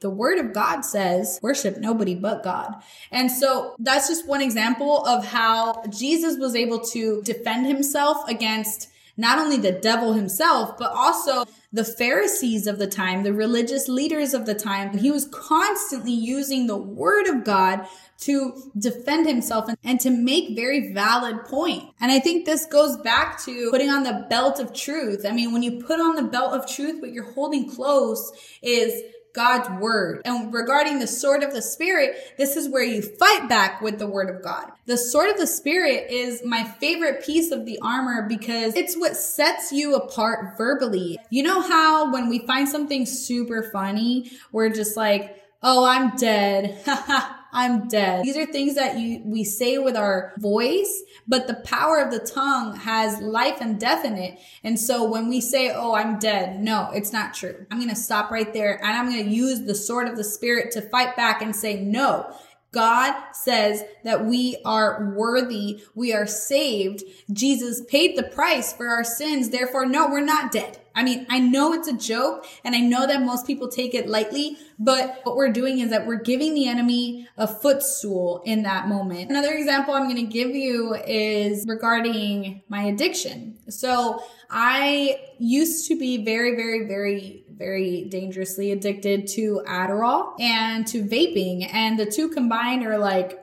the 0.00 0.10
word 0.10 0.38
of 0.38 0.52
God 0.52 0.80
says, 0.80 1.38
worship 1.42 1.76
nobody 1.78 2.14
but 2.14 2.42
God. 2.42 2.74
And 3.10 3.30
so 3.30 3.74
that's 3.78 4.08
just 4.08 4.26
one 4.26 4.40
example 4.40 5.04
of 5.04 5.26
how 5.26 5.82
Jesus 5.90 6.38
was 6.38 6.56
able 6.56 6.80
to 6.86 7.22
defend 7.22 7.66
himself 7.66 8.28
against 8.28 8.88
not 9.16 9.38
only 9.38 9.58
the 9.58 9.72
devil 9.72 10.14
himself, 10.14 10.78
but 10.78 10.90
also 10.92 11.44
the 11.72 11.84
Pharisees 11.84 12.66
of 12.66 12.78
the 12.78 12.86
time, 12.86 13.22
the 13.22 13.34
religious 13.34 13.86
leaders 13.86 14.32
of 14.32 14.46
the 14.46 14.54
time. 14.54 14.96
He 14.96 15.10
was 15.10 15.26
constantly 15.26 16.12
using 16.12 16.66
the 16.66 16.76
word 16.76 17.26
of 17.26 17.44
God 17.44 17.86
to 18.20 18.70
defend 18.78 19.26
himself 19.26 19.68
and, 19.68 19.78
and, 19.84 20.00
to 20.00 20.10
make 20.10 20.56
very 20.56 20.92
valid 20.92 21.44
point. 21.44 21.84
And 22.00 22.10
I 22.10 22.18
think 22.18 22.44
this 22.44 22.66
goes 22.66 22.96
back 22.98 23.42
to 23.44 23.70
putting 23.70 23.90
on 23.90 24.02
the 24.02 24.26
belt 24.28 24.58
of 24.58 24.74
truth. 24.74 25.24
I 25.26 25.32
mean, 25.32 25.52
when 25.52 25.62
you 25.62 25.82
put 25.82 26.00
on 26.00 26.16
the 26.16 26.22
belt 26.22 26.52
of 26.52 26.66
truth, 26.66 27.00
what 27.00 27.12
you're 27.12 27.32
holding 27.32 27.70
close 27.70 28.32
is 28.62 29.02
God's 29.34 29.68
word. 29.80 30.22
And 30.24 30.52
regarding 30.52 30.98
the 30.98 31.06
sword 31.06 31.42
of 31.42 31.52
the 31.52 31.62
spirit, 31.62 32.16
this 32.36 32.56
is 32.56 32.68
where 32.68 32.82
you 32.82 33.02
fight 33.02 33.48
back 33.48 33.80
with 33.80 33.98
the 33.98 34.06
word 34.06 34.34
of 34.34 34.42
God. 34.42 34.70
The 34.86 34.96
sword 34.96 35.30
of 35.30 35.38
the 35.38 35.46
spirit 35.46 36.10
is 36.10 36.44
my 36.44 36.64
favorite 36.64 37.24
piece 37.24 37.50
of 37.50 37.64
the 37.64 37.78
armor 37.82 38.26
because 38.28 38.74
it's 38.76 38.96
what 38.96 39.16
sets 39.16 39.72
you 39.72 39.94
apart 39.94 40.56
verbally. 40.58 41.18
You 41.30 41.42
know 41.42 41.60
how 41.60 42.12
when 42.12 42.28
we 42.28 42.46
find 42.46 42.68
something 42.68 43.06
super 43.06 43.70
funny, 43.72 44.30
we're 44.52 44.70
just 44.70 44.96
like, 44.96 45.36
Oh, 45.62 45.84
I'm 45.84 46.16
dead. 46.16 46.78
I'm 47.52 47.88
dead. 47.88 48.24
These 48.24 48.36
are 48.36 48.46
things 48.46 48.76
that 48.76 48.98
you, 48.98 49.22
we 49.24 49.44
say 49.44 49.78
with 49.78 49.96
our 49.96 50.32
voice, 50.38 51.02
but 51.26 51.46
the 51.46 51.54
power 51.54 51.98
of 51.98 52.10
the 52.10 52.20
tongue 52.20 52.76
has 52.76 53.20
life 53.20 53.58
and 53.60 53.78
death 53.78 54.04
in 54.04 54.16
it. 54.16 54.38
And 54.62 54.78
so 54.78 55.04
when 55.04 55.28
we 55.28 55.40
say, 55.40 55.72
Oh, 55.72 55.94
I'm 55.94 56.18
dead, 56.18 56.60
no, 56.60 56.90
it's 56.94 57.12
not 57.12 57.34
true. 57.34 57.66
I'm 57.70 57.78
going 57.78 57.90
to 57.90 57.96
stop 57.96 58.30
right 58.30 58.52
there 58.52 58.76
and 58.84 58.96
I'm 58.96 59.10
going 59.10 59.24
to 59.24 59.30
use 59.30 59.62
the 59.62 59.74
sword 59.74 60.08
of 60.08 60.16
the 60.16 60.24
spirit 60.24 60.70
to 60.72 60.82
fight 60.82 61.16
back 61.16 61.42
and 61.42 61.54
say, 61.54 61.80
no, 61.80 62.34
God 62.72 63.14
says 63.32 63.82
that 64.04 64.24
we 64.24 64.58
are 64.64 65.12
worthy. 65.16 65.82
We 65.94 66.12
are 66.12 66.26
saved. 66.26 67.02
Jesus 67.32 67.82
paid 67.88 68.16
the 68.16 68.22
price 68.22 68.72
for 68.72 68.88
our 68.88 69.04
sins. 69.04 69.50
Therefore, 69.50 69.86
no, 69.86 70.08
we're 70.08 70.20
not 70.20 70.52
dead. 70.52 70.79
I 70.94 71.02
mean, 71.02 71.26
I 71.28 71.38
know 71.38 71.72
it's 71.72 71.88
a 71.88 71.96
joke 71.96 72.46
and 72.64 72.74
I 72.74 72.80
know 72.80 73.06
that 73.06 73.22
most 73.22 73.46
people 73.46 73.68
take 73.68 73.94
it 73.94 74.08
lightly, 74.08 74.56
but 74.78 75.20
what 75.24 75.36
we're 75.36 75.52
doing 75.52 75.78
is 75.78 75.90
that 75.90 76.06
we're 76.06 76.20
giving 76.20 76.54
the 76.54 76.68
enemy 76.68 77.28
a 77.36 77.46
footstool 77.46 78.42
in 78.44 78.62
that 78.64 78.88
moment. 78.88 79.30
Another 79.30 79.52
example 79.52 79.94
I'm 79.94 80.04
going 80.04 80.16
to 80.16 80.22
give 80.22 80.50
you 80.50 80.94
is 81.06 81.66
regarding 81.66 82.62
my 82.68 82.82
addiction. 82.82 83.58
So 83.68 84.22
I 84.50 85.20
used 85.38 85.88
to 85.88 85.98
be 85.98 86.24
very, 86.24 86.56
very, 86.56 86.86
very, 86.86 87.44
very 87.50 88.04
dangerously 88.04 88.72
addicted 88.72 89.26
to 89.28 89.62
Adderall 89.66 90.40
and 90.40 90.86
to 90.88 91.04
vaping 91.04 91.68
and 91.72 91.98
the 91.98 92.06
two 92.06 92.28
combined 92.30 92.86
are 92.86 92.98
like 92.98 93.38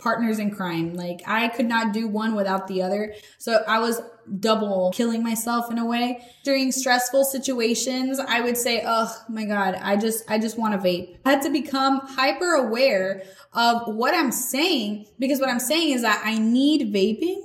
partners 0.00 0.38
in 0.38 0.50
crime. 0.50 0.94
Like 0.94 1.22
I 1.26 1.48
could 1.48 1.66
not 1.66 1.92
do 1.92 2.08
one 2.08 2.34
without 2.34 2.66
the 2.66 2.82
other. 2.82 3.14
So 3.38 3.62
I 3.68 3.78
was 3.78 4.00
double 4.38 4.92
killing 4.94 5.22
myself 5.22 5.70
in 5.70 5.78
a 5.78 5.84
way. 5.84 6.24
During 6.44 6.72
stressful 6.72 7.24
situations, 7.24 8.18
I 8.18 8.40
would 8.40 8.56
say, 8.56 8.82
"Oh 8.84 9.14
my 9.28 9.44
god, 9.44 9.78
I 9.80 9.96
just 9.96 10.28
I 10.30 10.38
just 10.38 10.58
want 10.58 10.74
to 10.74 10.86
vape." 10.86 11.18
I 11.24 11.30
had 11.30 11.42
to 11.42 11.50
become 11.50 12.00
hyper 12.04 12.54
aware 12.54 13.22
of 13.52 13.94
what 13.94 14.14
I'm 14.14 14.32
saying 14.32 15.06
because 15.18 15.40
what 15.40 15.48
I'm 15.48 15.60
saying 15.60 15.90
is 15.90 16.02
that 16.02 16.22
I 16.24 16.38
need 16.38 16.92
vaping. 16.92 17.42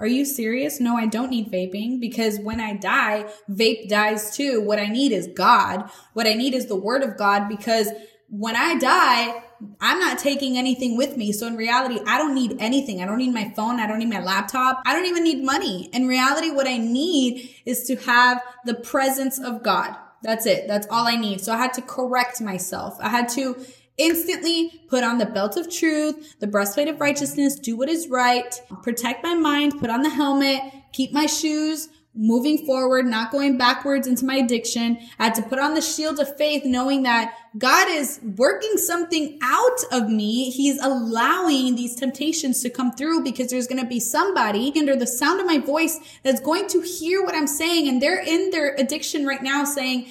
Are 0.00 0.06
you 0.06 0.24
serious? 0.24 0.78
No, 0.78 0.96
I 0.96 1.06
don't 1.06 1.30
need 1.30 1.50
vaping 1.50 2.00
because 2.00 2.38
when 2.38 2.60
I 2.60 2.74
die, 2.74 3.28
vape 3.50 3.88
dies 3.88 4.36
too. 4.36 4.60
What 4.60 4.78
I 4.78 4.86
need 4.86 5.10
is 5.10 5.28
God. 5.34 5.90
What 6.12 6.28
I 6.28 6.34
need 6.34 6.54
is 6.54 6.66
the 6.66 6.76
word 6.76 7.02
of 7.02 7.16
God 7.16 7.48
because 7.48 7.88
when 8.28 8.56
I 8.56 8.76
die, 8.76 9.42
I'm 9.80 9.98
not 9.98 10.18
taking 10.18 10.56
anything 10.56 10.96
with 10.96 11.16
me. 11.16 11.32
So 11.32 11.46
in 11.46 11.56
reality, 11.56 12.00
I 12.06 12.18
don't 12.18 12.34
need 12.34 12.56
anything. 12.60 13.02
I 13.02 13.06
don't 13.06 13.18
need 13.18 13.34
my 13.34 13.52
phone. 13.56 13.80
I 13.80 13.86
don't 13.86 13.98
need 13.98 14.10
my 14.10 14.22
laptop. 14.22 14.82
I 14.86 14.94
don't 14.94 15.06
even 15.06 15.24
need 15.24 15.42
money. 15.44 15.88
In 15.92 16.06
reality, 16.06 16.50
what 16.50 16.68
I 16.68 16.76
need 16.76 17.50
is 17.64 17.84
to 17.84 17.96
have 17.96 18.42
the 18.64 18.74
presence 18.74 19.38
of 19.40 19.62
God. 19.62 19.96
That's 20.22 20.46
it. 20.46 20.68
That's 20.68 20.86
all 20.90 21.06
I 21.06 21.16
need. 21.16 21.40
So 21.40 21.52
I 21.52 21.56
had 21.56 21.72
to 21.74 21.82
correct 21.82 22.40
myself. 22.40 22.98
I 23.00 23.08
had 23.08 23.28
to 23.30 23.56
instantly 23.96 24.80
put 24.88 25.02
on 25.02 25.18
the 25.18 25.26
belt 25.26 25.56
of 25.56 25.70
truth, 25.70 26.36
the 26.38 26.46
breastplate 26.46 26.88
of 26.88 27.00
righteousness, 27.00 27.56
do 27.56 27.76
what 27.76 27.88
is 27.88 28.08
right, 28.08 28.60
protect 28.82 29.24
my 29.24 29.34
mind, 29.34 29.78
put 29.80 29.90
on 29.90 30.02
the 30.02 30.10
helmet, 30.10 30.60
keep 30.92 31.12
my 31.12 31.26
shoes, 31.26 31.88
moving 32.18 32.66
forward, 32.66 33.06
not 33.06 33.30
going 33.30 33.56
backwards 33.56 34.08
into 34.08 34.24
my 34.24 34.34
addiction. 34.34 34.98
I 35.20 35.26
had 35.26 35.36
to 35.36 35.42
put 35.42 35.60
on 35.60 35.74
the 35.74 35.80
shield 35.80 36.18
of 36.18 36.36
faith, 36.36 36.64
knowing 36.64 37.04
that 37.04 37.32
God 37.56 37.88
is 37.88 38.18
working 38.36 38.76
something 38.76 39.38
out 39.40 39.84
of 39.92 40.10
me. 40.10 40.50
He's 40.50 40.82
allowing 40.82 41.76
these 41.76 41.94
temptations 41.94 42.60
to 42.62 42.70
come 42.70 42.90
through 42.90 43.22
because 43.22 43.50
there's 43.50 43.68
going 43.68 43.80
to 43.80 43.88
be 43.88 44.00
somebody 44.00 44.72
under 44.76 44.96
the 44.96 45.06
sound 45.06 45.40
of 45.40 45.46
my 45.46 45.58
voice 45.58 46.00
that's 46.24 46.40
going 46.40 46.66
to 46.68 46.80
hear 46.80 47.22
what 47.22 47.36
I'm 47.36 47.46
saying. 47.46 47.88
And 47.88 48.02
they're 48.02 48.20
in 48.20 48.50
their 48.50 48.74
addiction 48.74 49.24
right 49.24 49.42
now 49.42 49.64
saying, 49.64 50.08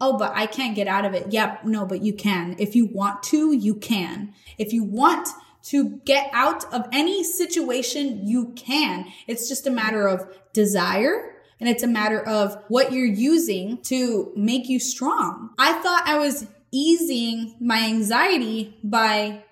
Oh, 0.00 0.18
but 0.18 0.32
I 0.34 0.46
can't 0.46 0.74
get 0.74 0.88
out 0.88 1.04
of 1.04 1.14
it. 1.14 1.32
Yep. 1.32 1.66
No, 1.66 1.86
but 1.86 2.02
you 2.02 2.12
can. 2.12 2.56
If 2.58 2.74
you 2.74 2.86
want 2.86 3.22
to, 3.24 3.52
you 3.52 3.76
can. 3.76 4.34
If 4.58 4.72
you 4.72 4.82
want 4.82 5.28
to 5.66 6.00
get 6.04 6.28
out 6.32 6.64
of 6.74 6.88
any 6.92 7.22
situation, 7.22 8.26
you 8.26 8.52
can. 8.56 9.06
It's 9.28 9.48
just 9.48 9.68
a 9.68 9.70
matter 9.70 10.08
of 10.08 10.28
desire 10.52 11.33
and 11.60 11.68
it's 11.68 11.82
a 11.82 11.88
matter 11.88 12.20
of 12.20 12.62
what 12.68 12.92
you're 12.92 13.04
using 13.06 13.78
to 13.82 14.32
make 14.36 14.68
you 14.68 14.78
strong. 14.78 15.50
I 15.58 15.74
thought 15.74 16.02
I 16.06 16.18
was 16.18 16.46
easing 16.70 17.54
my 17.60 17.84
anxiety 17.84 18.76
by 18.82 19.44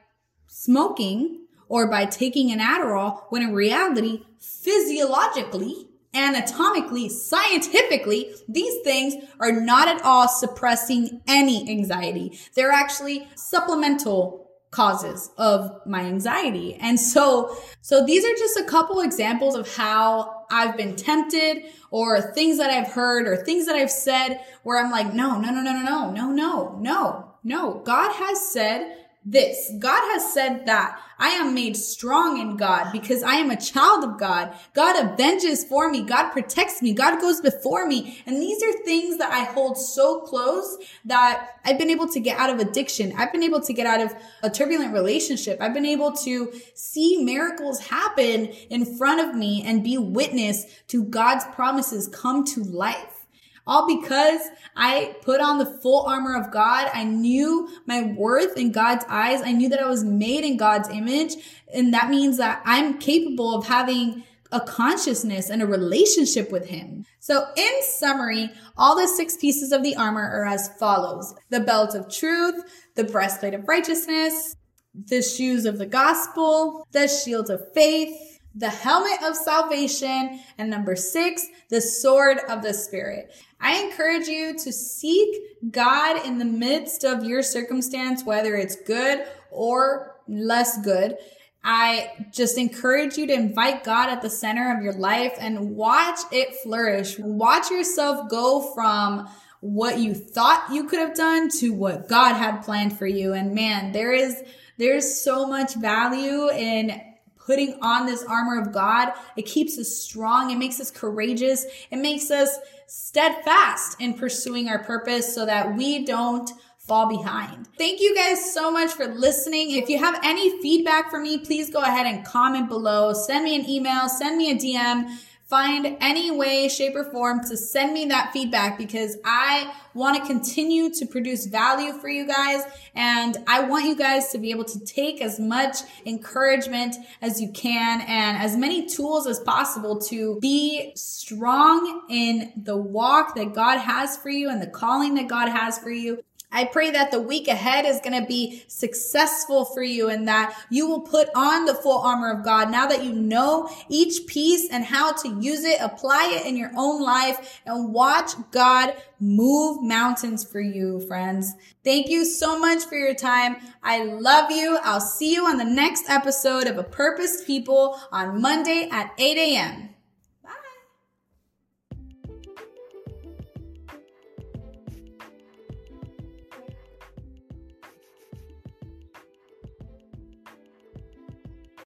smoking 0.48 1.46
or 1.68 1.86
by 1.86 2.04
taking 2.04 2.50
an 2.50 2.58
Adderall 2.58 3.22
when 3.30 3.42
in 3.42 3.54
reality, 3.54 4.22
physiologically, 4.40 5.88
anatomically, 6.14 7.08
scientifically, 7.08 8.34
these 8.48 8.82
things 8.82 9.14
are 9.40 9.52
not 9.52 9.88
at 9.88 10.02
all 10.02 10.28
suppressing 10.28 11.22
any 11.26 11.70
anxiety. 11.70 12.38
They're 12.54 12.72
actually 12.72 13.28
supplemental 13.34 14.51
causes 14.72 15.30
of 15.36 15.80
my 15.86 16.00
anxiety. 16.00 16.74
And 16.80 16.98
so, 16.98 17.56
so 17.82 18.04
these 18.04 18.24
are 18.24 18.34
just 18.34 18.58
a 18.58 18.64
couple 18.64 19.00
examples 19.00 19.54
of 19.54 19.72
how 19.76 20.46
I've 20.50 20.76
been 20.76 20.96
tempted 20.96 21.64
or 21.90 22.20
things 22.20 22.56
that 22.56 22.70
I've 22.70 22.90
heard 22.90 23.28
or 23.28 23.36
things 23.36 23.66
that 23.66 23.76
I've 23.76 23.90
said 23.90 24.40
where 24.64 24.82
I'm 24.82 24.90
like, 24.90 25.12
no, 25.12 25.38
no, 25.38 25.50
no, 25.50 25.62
no, 25.62 25.72
no, 25.72 25.82
no, 25.82 26.10
no, 26.10 26.32
no, 26.32 26.78
no, 26.80 27.34
no. 27.44 27.82
God 27.84 28.12
has 28.12 28.50
said 28.50 29.01
this. 29.24 29.70
God 29.78 30.00
has 30.12 30.32
said 30.32 30.66
that 30.66 31.00
I 31.18 31.28
am 31.28 31.54
made 31.54 31.76
strong 31.76 32.40
in 32.40 32.56
God 32.56 32.90
because 32.90 33.22
I 33.22 33.34
am 33.34 33.50
a 33.50 33.60
child 33.60 34.02
of 34.02 34.18
God. 34.18 34.56
God 34.74 34.96
avenges 34.96 35.64
for 35.64 35.88
me. 35.88 36.02
God 36.02 36.30
protects 36.30 36.82
me. 36.82 36.92
God 36.92 37.20
goes 37.20 37.40
before 37.40 37.86
me. 37.86 38.20
And 38.26 38.36
these 38.42 38.60
are 38.62 38.72
things 38.84 39.18
that 39.18 39.32
I 39.32 39.44
hold 39.44 39.78
so 39.78 40.22
close 40.22 40.76
that 41.04 41.60
I've 41.64 41.78
been 41.78 41.90
able 41.90 42.08
to 42.08 42.18
get 42.18 42.38
out 42.38 42.50
of 42.50 42.58
addiction. 42.58 43.12
I've 43.16 43.32
been 43.32 43.44
able 43.44 43.60
to 43.60 43.72
get 43.72 43.86
out 43.86 44.00
of 44.00 44.12
a 44.42 44.50
turbulent 44.50 44.92
relationship. 44.92 45.58
I've 45.60 45.74
been 45.74 45.86
able 45.86 46.12
to 46.24 46.52
see 46.74 47.22
miracles 47.22 47.78
happen 47.80 48.46
in 48.46 48.96
front 48.96 49.20
of 49.20 49.36
me 49.36 49.62
and 49.64 49.84
be 49.84 49.98
witness 49.98 50.66
to 50.88 51.04
God's 51.04 51.44
promises 51.54 52.08
come 52.08 52.44
to 52.46 52.64
life. 52.64 53.21
All 53.66 53.86
because 53.86 54.40
I 54.76 55.16
put 55.22 55.40
on 55.40 55.58
the 55.58 55.66
full 55.66 56.04
armor 56.06 56.36
of 56.36 56.50
God. 56.50 56.90
I 56.92 57.04
knew 57.04 57.68
my 57.86 58.02
worth 58.02 58.56
in 58.56 58.72
God's 58.72 59.04
eyes. 59.08 59.40
I 59.42 59.52
knew 59.52 59.68
that 59.68 59.80
I 59.80 59.88
was 59.88 60.02
made 60.02 60.44
in 60.44 60.56
God's 60.56 60.88
image. 60.88 61.34
And 61.72 61.94
that 61.94 62.10
means 62.10 62.38
that 62.38 62.62
I'm 62.64 62.98
capable 62.98 63.54
of 63.54 63.66
having 63.66 64.24
a 64.50 64.60
consciousness 64.60 65.48
and 65.48 65.62
a 65.62 65.66
relationship 65.66 66.52
with 66.52 66.66
him. 66.66 67.06
So 67.20 67.46
in 67.56 67.72
summary, 67.82 68.50
all 68.76 68.96
the 68.96 69.08
six 69.08 69.36
pieces 69.36 69.72
of 69.72 69.82
the 69.82 69.96
armor 69.96 70.28
are 70.28 70.44
as 70.44 70.68
follows. 70.78 71.34
The 71.48 71.60
belt 71.60 71.94
of 71.94 72.12
truth, 72.12 72.62
the 72.94 73.04
breastplate 73.04 73.54
of 73.54 73.66
righteousness, 73.66 74.56
the 74.94 75.22
shoes 75.22 75.64
of 75.64 75.78
the 75.78 75.86
gospel, 75.86 76.86
the 76.92 77.08
shield 77.08 77.48
of 77.48 77.72
faith, 77.72 78.40
the 78.54 78.68
helmet 78.68 79.22
of 79.22 79.34
salvation, 79.34 80.40
and 80.58 80.68
number 80.68 80.94
six, 80.94 81.46
the 81.70 81.80
sword 81.80 82.38
of 82.50 82.62
the 82.62 82.74
spirit. 82.74 83.32
I 83.62 83.80
encourage 83.84 84.26
you 84.26 84.58
to 84.58 84.72
seek 84.72 85.70
God 85.70 86.26
in 86.26 86.38
the 86.38 86.44
midst 86.44 87.04
of 87.04 87.24
your 87.24 87.42
circumstance, 87.42 88.24
whether 88.24 88.56
it's 88.56 88.74
good 88.74 89.24
or 89.52 90.16
less 90.26 90.82
good. 90.82 91.16
I 91.62 92.10
just 92.32 92.58
encourage 92.58 93.16
you 93.16 93.28
to 93.28 93.32
invite 93.32 93.84
God 93.84 94.10
at 94.10 94.20
the 94.20 94.28
center 94.28 94.76
of 94.76 94.82
your 94.82 94.94
life 94.94 95.34
and 95.38 95.76
watch 95.76 96.18
it 96.32 96.56
flourish. 96.56 97.16
Watch 97.20 97.70
yourself 97.70 98.28
go 98.28 98.72
from 98.74 99.28
what 99.60 100.00
you 100.00 100.12
thought 100.12 100.72
you 100.72 100.88
could 100.88 100.98
have 100.98 101.14
done 101.14 101.48
to 101.48 101.72
what 101.72 102.08
God 102.08 102.34
had 102.34 102.62
planned 102.62 102.98
for 102.98 103.06
you. 103.06 103.32
And 103.32 103.54
man, 103.54 103.92
there 103.92 104.12
is, 104.12 104.42
there's 104.76 105.22
so 105.22 105.46
much 105.46 105.76
value 105.76 106.50
in 106.50 107.00
putting 107.46 107.78
on 107.82 108.06
this 108.06 108.24
armor 108.24 108.60
of 108.60 108.72
God. 108.72 109.12
It 109.36 109.46
keeps 109.46 109.78
us 109.78 109.88
strong. 109.94 110.50
It 110.50 110.58
makes 110.58 110.80
us 110.80 110.90
courageous. 110.90 111.66
It 111.90 111.96
makes 111.98 112.30
us 112.30 112.58
steadfast 112.86 114.00
in 114.00 114.14
pursuing 114.14 114.68
our 114.68 114.78
purpose 114.78 115.34
so 115.34 115.46
that 115.46 115.76
we 115.76 116.04
don't 116.04 116.50
fall 116.78 117.08
behind. 117.08 117.68
Thank 117.78 118.00
you 118.00 118.14
guys 118.14 118.52
so 118.52 118.70
much 118.70 118.92
for 118.92 119.06
listening. 119.06 119.70
If 119.70 119.88
you 119.88 119.98
have 119.98 120.18
any 120.24 120.60
feedback 120.60 121.10
for 121.10 121.20
me, 121.20 121.38
please 121.38 121.70
go 121.70 121.80
ahead 121.80 122.06
and 122.06 122.24
comment 122.24 122.68
below. 122.68 123.12
Send 123.12 123.44
me 123.44 123.54
an 123.54 123.68
email, 123.68 124.08
send 124.08 124.36
me 124.36 124.50
a 124.50 124.54
DM 124.56 125.16
find 125.52 125.98
any 126.00 126.30
way, 126.30 126.66
shape, 126.66 126.96
or 126.96 127.04
form 127.04 127.38
to 127.44 127.58
send 127.58 127.92
me 127.92 128.06
that 128.06 128.32
feedback 128.32 128.78
because 128.78 129.18
I 129.22 129.70
want 129.92 130.16
to 130.16 130.26
continue 130.26 130.88
to 130.94 131.04
produce 131.04 131.44
value 131.44 131.92
for 131.92 132.08
you 132.08 132.26
guys. 132.26 132.62
And 132.94 133.36
I 133.46 133.60
want 133.60 133.84
you 133.84 133.94
guys 133.94 134.32
to 134.32 134.38
be 134.38 134.50
able 134.50 134.64
to 134.64 134.80
take 134.80 135.20
as 135.20 135.38
much 135.38 135.76
encouragement 136.06 136.96
as 137.20 137.38
you 137.38 137.52
can 137.52 138.00
and 138.00 138.38
as 138.38 138.56
many 138.56 138.86
tools 138.86 139.26
as 139.26 139.40
possible 139.40 140.00
to 140.08 140.38
be 140.40 140.92
strong 140.96 142.06
in 142.08 142.54
the 142.56 142.78
walk 142.78 143.34
that 143.34 143.52
God 143.52 143.76
has 143.76 144.16
for 144.16 144.30
you 144.30 144.48
and 144.48 144.62
the 144.62 144.66
calling 144.66 145.16
that 145.16 145.28
God 145.28 145.50
has 145.50 145.78
for 145.78 145.90
you. 145.90 146.24
I 146.52 146.66
pray 146.66 146.90
that 146.90 147.10
the 147.10 147.20
week 147.20 147.48
ahead 147.48 147.86
is 147.86 148.00
going 148.00 148.20
to 148.20 148.26
be 148.26 148.62
successful 148.68 149.64
for 149.64 149.82
you 149.82 150.10
and 150.10 150.28
that 150.28 150.54
you 150.70 150.86
will 150.86 151.00
put 151.00 151.28
on 151.34 151.64
the 151.64 151.74
full 151.74 151.98
armor 151.98 152.30
of 152.30 152.44
God 152.44 152.70
now 152.70 152.86
that 152.86 153.02
you 153.02 153.12
know 153.12 153.70
each 153.88 154.26
piece 154.26 154.68
and 154.70 154.84
how 154.84 155.12
to 155.12 155.38
use 155.40 155.64
it, 155.64 155.80
apply 155.80 156.38
it 156.40 156.46
in 156.46 156.56
your 156.56 156.70
own 156.76 157.02
life 157.02 157.60
and 157.64 157.92
watch 157.92 158.32
God 158.50 158.94
move 159.18 159.82
mountains 159.82 160.44
for 160.44 160.60
you, 160.60 161.00
friends. 161.00 161.54
Thank 161.84 162.08
you 162.08 162.24
so 162.24 162.58
much 162.58 162.84
for 162.84 162.96
your 162.96 163.14
time. 163.14 163.56
I 163.82 164.04
love 164.04 164.50
you. 164.50 164.78
I'll 164.82 165.00
see 165.00 165.32
you 165.32 165.46
on 165.46 165.56
the 165.56 165.64
next 165.64 166.10
episode 166.10 166.66
of 166.66 166.76
A 166.76 166.84
Purposed 166.84 167.46
People 167.46 167.98
on 168.10 168.40
Monday 168.40 168.88
at 168.90 169.12
8 169.18 169.38
a.m. 169.38 169.91